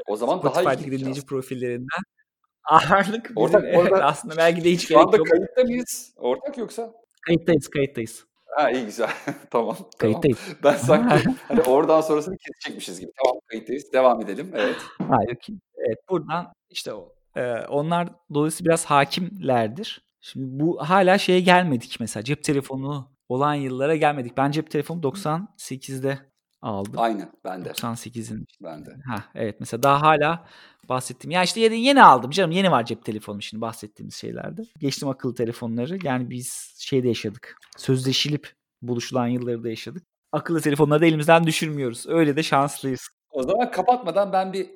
[0.07, 2.03] O zaman daha iyi Spotify'daki dinleyici profillerinden.
[2.64, 5.26] Ağırlık bizim Ortak, evet, orada aslında belki de hiç şu gerek anda yok.
[5.26, 6.14] kayıtta mıyız?
[6.16, 6.92] Ortak yoksa?
[7.26, 8.24] Kayıttayız kayıttayız.
[8.57, 9.11] Ha iyi güzel.
[9.51, 9.76] tamam.
[9.76, 9.90] Tamam.
[9.99, 10.38] Kayıttayız.
[10.64, 13.11] Ben sanki hani oradan sonrasını kesecekmişiz gibi.
[13.24, 13.92] Tamam kayıttayız.
[13.92, 14.51] Devam edelim.
[14.55, 14.76] Evet.
[15.09, 15.38] Hayır,
[15.76, 20.03] evet buradan işte o, e, onlar dolayısıyla biraz hakimlerdir.
[20.20, 24.36] Şimdi bu hala şeye gelmedik mesela cep telefonu olan yıllara gelmedik.
[24.36, 26.18] Ben cep telefonu 98'de
[26.62, 26.94] aldım.
[26.96, 27.32] Aynen.
[27.44, 27.68] Ben de.
[27.68, 28.46] 98'in.
[28.62, 28.90] Ben de.
[29.06, 30.46] Ha evet mesela daha hala
[30.88, 31.30] bahsettiğim.
[31.30, 32.50] Ya işte yeni, yeni aldım canım.
[32.50, 34.62] Yeni var cep telefonum şimdi bahsettiğimiz şeylerde.
[34.78, 35.98] Geçtim akıllı telefonları.
[36.02, 37.56] Yani biz şeyde yaşadık.
[37.76, 38.52] Sözleşilip
[38.82, 40.02] buluşulan yılları da yaşadık.
[40.32, 42.06] Akıllı telefonları da elimizden düşürmüyoruz.
[42.09, 43.09] Öyle de şanslıyız.
[43.30, 44.70] O zaman kapatmadan ben bir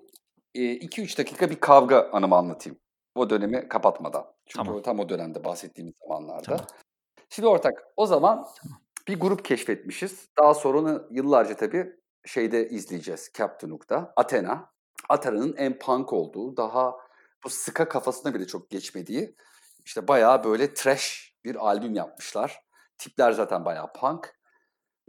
[0.54, 2.78] 2-3 dakika bir kavga anımı anlatayım.
[3.14, 4.24] O dönemi kapatmadan.
[4.46, 4.74] Çünkü Tamam.
[4.74, 6.42] o tam o dönemde bahsettiğimiz zamanlarda.
[6.42, 6.66] Tamam.
[7.30, 8.46] Şimdi ortak o zaman
[9.08, 10.28] bir grup keşfetmişiz.
[10.38, 11.96] Daha sonra onu yıllarca tabii
[12.26, 13.30] şeyde izleyeceğiz.
[13.38, 14.12] Captain Hook'ta.
[14.16, 14.72] Athena.
[15.08, 16.94] Athena'nın en punk olduğu, daha
[17.44, 19.36] bu ska kafasına bile çok geçmediği
[19.84, 22.60] işte bayağı böyle trash bir albüm yapmışlar.
[22.98, 24.34] Tipler zaten bayağı punk.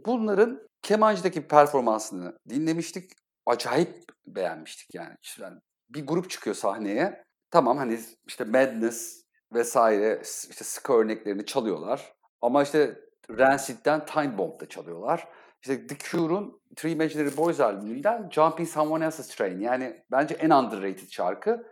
[0.06, 3.12] Bunların kemancıdaki performansını dinlemiştik.
[3.46, 5.16] Acayip beğenmiştik yani.
[5.22, 7.24] İşte yani bir grup çıkıyor sahneye.
[7.50, 9.22] Tamam hani işte Madness
[9.52, 12.14] vesaire işte ska örneklerini çalıyorlar.
[12.42, 15.28] Ama işte Rancid'den Time Bomb'da çalıyorlar.
[15.62, 19.60] İşte The Cure'un Three Imaginary Boys albümünden Jumping Someone Else's Train.
[19.60, 21.66] Yani bence en underrated şarkı.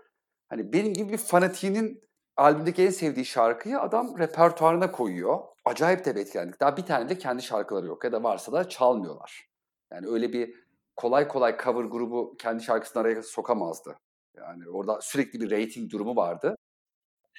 [0.48, 2.02] Hani benim gibi bir fanatiğinin
[2.36, 5.38] albümdeki en sevdiği şarkıyı adam repertuarına koyuyor.
[5.64, 6.60] Acayip de etkilendik.
[6.60, 9.48] Daha bir tane de kendi şarkıları yok ya da varsa da çalmıyorlar.
[9.92, 10.54] Yani öyle bir
[10.96, 13.96] kolay kolay cover grubu kendi şarkısını araya sokamazdı.
[14.36, 16.56] Yani orada sürekli bir rating durumu vardı.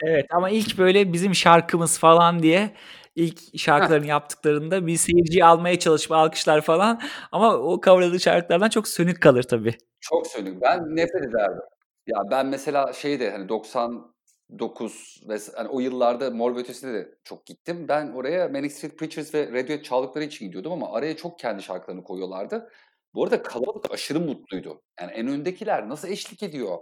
[0.02, 2.74] Evet ama ilk böyle bizim şarkımız falan diye
[3.16, 9.22] ilk şarkılarını yaptıklarında bir seyirciyi almaya çalışıp alkışlar falan ama o coverladığı şarkılardan çok sönük
[9.22, 9.78] kalır tabii.
[10.00, 10.62] Çok sönük.
[10.62, 11.62] Ben nefret ederdim.
[12.08, 17.46] Ya ben mesela şeyde hani 99 ve hani o yıllarda Mor ve Ötesi'ne de çok
[17.46, 17.86] gittim.
[17.88, 22.04] Ben oraya Manic Street Preachers ve Radiohead çaldıkları için gidiyordum ama araya çok kendi şarkılarını
[22.04, 22.70] koyuyorlardı.
[23.14, 24.82] Bu arada kalabalık aşırı mutluydu.
[25.00, 26.78] Yani en öndekiler nasıl eşlik ediyor?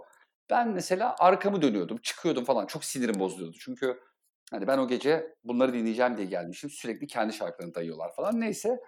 [0.52, 2.66] Ben mesela arkamı dönüyordum, çıkıyordum falan.
[2.66, 3.56] Çok sinirim bozuluyordu.
[3.60, 4.00] Çünkü
[4.50, 6.70] hani ben o gece bunları dinleyeceğim diye gelmişim.
[6.70, 8.40] Sürekli kendi şarkılarını dayıyorlar falan.
[8.40, 8.80] Neyse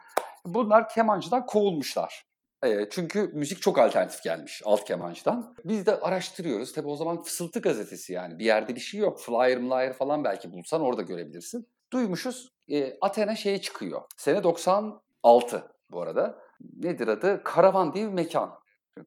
[0.44, 2.24] bunlar kemancıdan kovulmuşlar.
[2.64, 5.54] E, çünkü müzik çok alternatif gelmiş alt kemancıdan.
[5.64, 6.72] Biz de araştırıyoruz.
[6.72, 8.38] Tabii o zaman Fısıltı gazetesi yani.
[8.38, 9.20] Bir yerde bir şey yok.
[9.20, 11.68] Flyer flyer falan belki bulsan orada görebilirsin.
[11.92, 12.48] Duymuşuz.
[12.68, 14.02] E, Athena şeye çıkıyor.
[14.16, 16.38] Sene 96 bu arada.
[16.60, 17.42] Nedir adı?
[17.44, 18.54] Karavan diye bir mekan.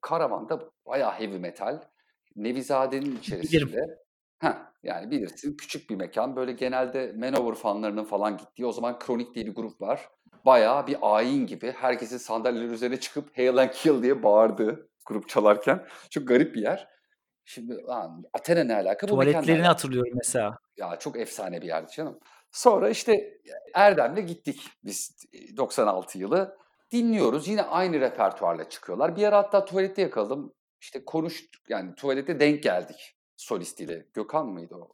[0.02, 1.82] Karavan da bayağı heavy metal.
[2.38, 3.82] Nevizade'nin içerisinde.
[4.40, 6.36] Heh, yani bilirsin küçük bir mekan.
[6.36, 8.66] Böyle genelde Manowar fanlarının falan gittiği.
[8.66, 10.10] O zaman Kronik diye bir grup var.
[10.46, 11.72] Bayağı bir ayin gibi.
[11.72, 15.86] Herkesin sandalyeler üzerine çıkıp Hail and Kill diye bağırdığı grup çalarken.
[16.10, 16.88] Çok garip bir yer.
[17.46, 19.08] Şimdi lan Athena ne alaka?
[19.08, 20.58] Tuvaletlerini hatırlıyorum mesela.
[20.78, 22.20] Ya çok efsane bir yerdi canım.
[22.52, 23.40] Sonra işte
[23.74, 25.26] Erdem'le gittik biz
[25.58, 26.58] 96 yılı.
[26.92, 27.48] Dinliyoruz.
[27.48, 29.16] Yine aynı repertuarla çıkıyorlar.
[29.16, 30.54] Bir ara hatta tuvalette yakaladım.
[30.82, 31.70] İşte konuştuk.
[31.70, 34.06] Yani tuvalete denk geldik solistiyle.
[34.14, 34.90] Gökhan mıydı o?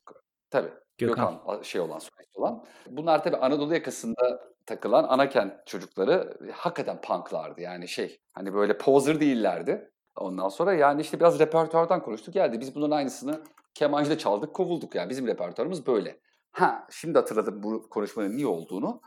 [0.50, 0.72] Tabii.
[0.98, 1.34] Gökhan.
[1.34, 2.66] Gökhan, şey olan solist olan.
[2.90, 7.62] Bunlar tabii Anadolu yakasında takılan Anakent çocukları hakikaten punklardı.
[7.62, 9.92] Yani şey hani böyle poser değillerdi.
[10.16, 12.34] Ondan sonra yani işte biraz repertuardan konuştuk.
[12.34, 14.96] Geldi biz bunun aynısını kemancıda çaldık kovulduk.
[14.96, 16.20] Yani bizim repertuarımız böyle.
[16.52, 19.02] Ha şimdi hatırladım bu konuşmanın niye olduğunu.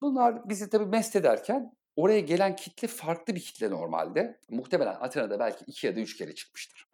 [0.00, 4.40] Bunlar bizi tabii mest ederken oraya gelen kitle farklı bir kitle normalde.
[4.50, 6.86] Muhtemelen Atina'da belki iki ya da üç kere çıkmıştır.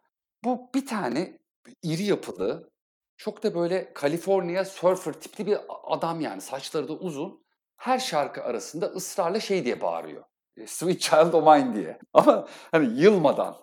[0.43, 1.39] Bu bir tane
[1.83, 2.69] iri yapılı,
[3.17, 7.45] çok da böyle California surfer tipli bir adam yani saçları da uzun.
[7.77, 10.23] Her şarkı arasında ısrarla şey diye bağırıyor.
[10.57, 11.99] E, Sweet Child O' Mine diye.
[12.13, 13.55] Ama hani yılmadan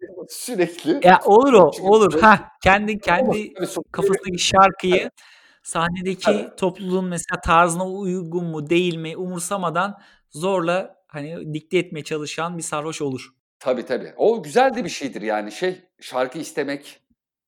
[0.28, 2.20] sürekli Ya olur o, Çünkü olur.
[2.20, 3.54] Ha, kendi kendi
[3.92, 5.10] kafasındaki şarkıyı
[5.62, 9.98] sahnedeki topluluğun mesela tarzına uygun mu değil mi umursamadan
[10.30, 13.30] zorla hani dikte etmeye çalışan bir sarhoş olur.
[13.58, 14.14] Tabii tabii.
[14.16, 17.00] O güzel de bir şeydir yani şey şarkı istemek,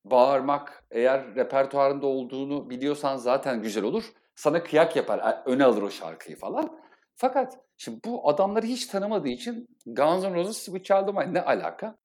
[0.05, 4.03] bağırmak eğer repertuarında olduğunu biliyorsan zaten güzel olur.
[4.35, 6.79] Sana kıyak yapar, e, öne alır o şarkıyı falan.
[7.15, 11.95] Fakat şimdi bu adamları hiç tanımadığı için Guns N' Roses O' Mine ne alaka?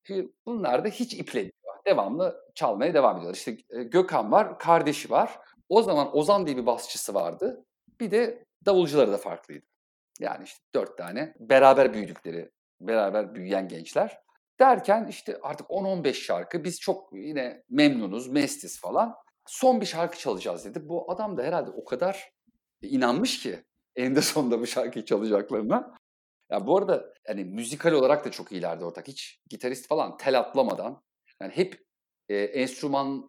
[0.46, 1.52] Bunlar da hiç ipleniyor.
[1.86, 3.36] Devamlı çalmaya devam ediyorlar.
[3.36, 5.38] İşte e, Gökhan var, kardeşi var.
[5.68, 7.64] O zaman Ozan diye bir basçısı vardı.
[8.00, 9.66] Bir de davulcuları da farklıydı.
[10.20, 12.50] Yani işte dört tane beraber büyüdükleri,
[12.80, 14.18] beraber büyüyen gençler.
[14.60, 19.14] Derken işte artık 10-15 şarkı biz çok yine memnunuz, mestiz falan.
[19.46, 20.88] Son bir şarkı çalacağız dedi.
[20.88, 22.32] Bu adam da herhalde o kadar
[22.82, 23.64] inanmış ki
[23.96, 25.94] eninde sonunda bu şarkıyı çalacaklarına.
[26.50, 29.08] Ya bu arada yani müzikal olarak da çok iyilerdi ortak.
[29.08, 31.02] Hiç gitarist falan tel atlamadan
[31.40, 31.84] yani hep
[32.28, 33.28] e, enstrüman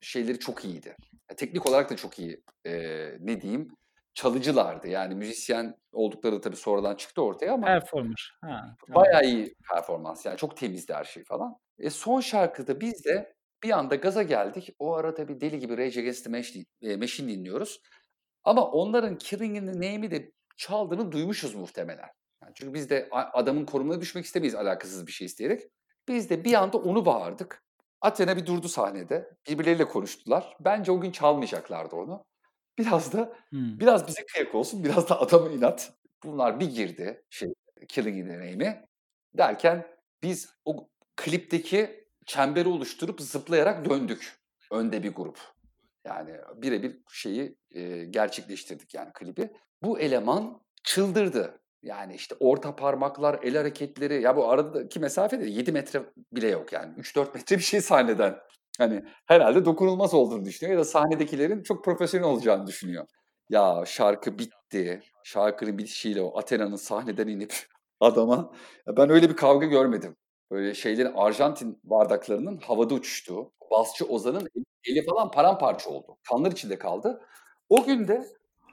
[0.00, 0.96] şeyleri çok iyiydi.
[1.12, 2.72] Yani teknik olarak da çok iyi e,
[3.20, 3.68] ne diyeyim
[4.14, 4.88] çalıcılardı.
[4.88, 8.38] Yani müzisyen oldukları da tabii sonradan çıktı ortaya ama Performer.
[8.40, 9.04] Ha, tamam.
[9.04, 10.26] bayağı iyi performans.
[10.26, 11.56] Yani çok temizdi her şey falan.
[11.78, 14.74] E, son şarkıda biz de bir anda gaza geldik.
[14.78, 17.80] O ara tabii deli gibi Rage Against the Machine, e, Machine dinliyoruz.
[18.44, 22.08] Ama onların Killing Name'i de çaldığını duymuşuz muhtemelen.
[22.42, 25.62] Yani çünkü biz de adamın konumuna düşmek istemeyiz alakasız bir şey isteyerek.
[26.08, 27.62] Biz de bir anda onu bağırdık.
[28.00, 29.30] Athena bir durdu sahnede.
[29.48, 30.56] Birbirleriyle konuştular.
[30.60, 32.24] Bence o gün çalmayacaklardı onu.
[32.78, 33.80] Biraz da Hmm.
[33.80, 35.92] biraz bize kıyak olsun, biraz da adama inat.
[36.24, 37.54] Bunlar bir girdi şey
[37.88, 38.88] Killing Name'e.
[39.38, 39.86] Derken
[40.22, 44.36] biz o klipteki çemberi oluşturup zıplayarak döndük.
[44.70, 45.38] Önde bir grup.
[46.06, 49.50] Yani birebir şeyi e, gerçekleştirdik yani klibi.
[49.82, 51.58] Bu eleman çıldırdı.
[51.82, 54.22] Yani işte orta parmaklar, el hareketleri.
[54.22, 56.02] Ya bu aradaki mesafe de 7 metre
[56.32, 56.94] bile yok yani.
[56.98, 58.38] 3-4 metre bir şey sahneden.
[58.78, 63.06] Hani herhalde dokunulmaz olduğunu düşünüyor ya da sahnedekilerin çok profesyonel olacağını düşünüyor.
[63.50, 65.02] Ya şarkı bitti.
[65.24, 67.54] Şarkının bitişiyle o Athena'nın sahneden inip
[68.00, 68.52] adama
[68.86, 70.16] ben öyle bir kavga görmedim.
[70.50, 74.48] Böyle şeylerin Arjantin bardaklarının havada uçuştuğu, basçı Ozan'ın
[74.88, 76.16] eli falan paramparça oldu.
[76.28, 77.20] Kanlar içinde kaldı.
[77.68, 78.26] O gün de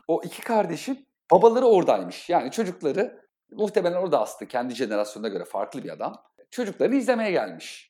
[0.08, 2.30] o iki kardeşin babaları oradaymış.
[2.30, 3.22] Yani çocukları
[3.52, 6.24] muhtemelen orada aslında kendi jenerasyonuna göre farklı bir adam.
[6.52, 7.89] Çocuklarını izlemeye gelmiş.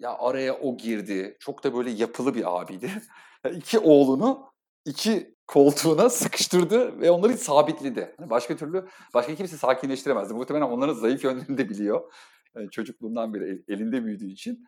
[0.00, 1.36] Ya araya o girdi.
[1.40, 2.90] Çok da böyle yapılı bir abiydi.
[3.52, 4.52] iki oğlunu
[4.86, 8.14] iki koltuğuna sıkıştırdı ve onları sabitledi.
[8.18, 10.34] Hani başka türlü başka kimse sakinleştiremezdi.
[10.34, 12.12] Muhtemelen onların zayıf yönlerini de biliyor.
[12.56, 14.64] Yani çocukluğundan beri el- elinde büyüdüğü için.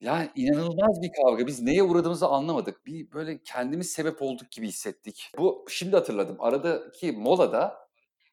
[0.00, 1.46] Yani inanılmaz bir kavga.
[1.46, 2.86] Biz neye uğradığımızı anlamadık.
[2.86, 5.32] Bir böyle kendimiz sebep olduk gibi hissettik.
[5.38, 6.36] Bu şimdi hatırladım.
[6.40, 7.88] Aradaki molada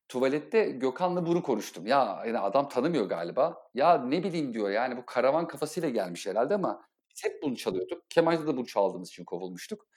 [0.10, 1.88] tuvalette Gökhan'la bunu konuştum.
[1.88, 3.70] Ya yani adam tanımıyor galiba.
[3.74, 6.82] Ya ne bileyim diyor yani bu karavan kafasıyla gelmiş herhalde ama
[7.12, 8.10] biz hep bunu çalıyorduk.
[8.10, 9.88] Kemal'de de bunu çaldığımız için kovulmuştuk.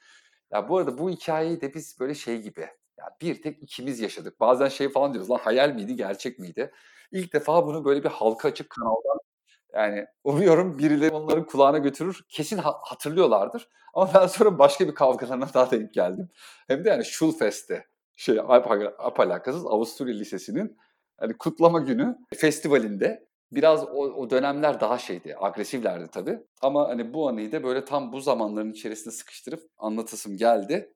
[0.52, 2.60] Ya bu arada bu hikayeyi de biz böyle şey gibi
[2.98, 4.40] ya bir tek ikimiz yaşadık.
[4.40, 6.72] Bazen şey falan diyoruz lan hayal miydi gerçek miydi?
[7.12, 9.18] İlk defa bunu böyle bir halka açık kanaldan
[9.74, 12.24] yani umuyorum birileri onların kulağına götürür.
[12.28, 13.68] Kesin ha- hatırlıyorlardır.
[13.94, 16.28] Ama ben sonra başka bir kavgalarına daha denk geldim.
[16.68, 20.78] Hem de yani Schulfest'te şey ap- Avusturya Lisesi'nin
[21.18, 26.38] hani kutlama günü festivalinde biraz o, o dönemler daha şeydi, agresiflerdi tabii.
[26.60, 30.94] Ama hani bu anıyı da böyle tam bu zamanların içerisinde sıkıştırıp anlatasım geldi.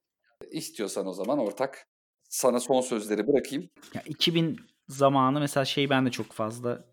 [0.51, 1.89] İstiyorsan o zaman ortak
[2.29, 3.71] sana son sözleri bırakayım.
[3.95, 4.57] Ya 2000
[4.89, 6.85] zamanı mesela şey ben de çok fazla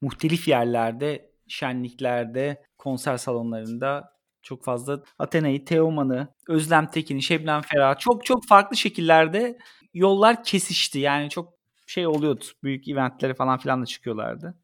[0.00, 4.13] muhtelif yerlerde, şenliklerde, konser salonlarında
[4.44, 9.58] çok fazla Athena'yı, Teoman'ı, Özlem Tekin'i, Şebnem Ferah çok çok farklı şekillerde
[9.94, 10.98] yollar kesişti.
[10.98, 11.54] Yani çok
[11.86, 12.44] şey oluyordu.
[12.62, 14.54] Büyük eventlere falan filan da çıkıyorlardı.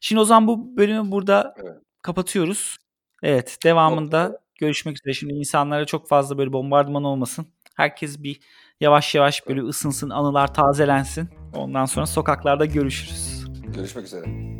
[0.00, 1.76] Şimdi o zaman bu bölümü burada Evet.
[2.02, 2.76] kapatıyoruz.
[3.22, 5.14] Evet, devamında görüşmek üzere.
[5.14, 7.46] Şimdi insanlara çok fazla böyle bombardıman olmasın.
[7.76, 8.40] Herkes bir
[8.80, 11.28] yavaş yavaş böyle ısınsın, anılar tazelensin.
[11.54, 13.44] Ondan sonra sokaklarda görüşürüz.
[13.74, 14.59] Görüşmek üzere.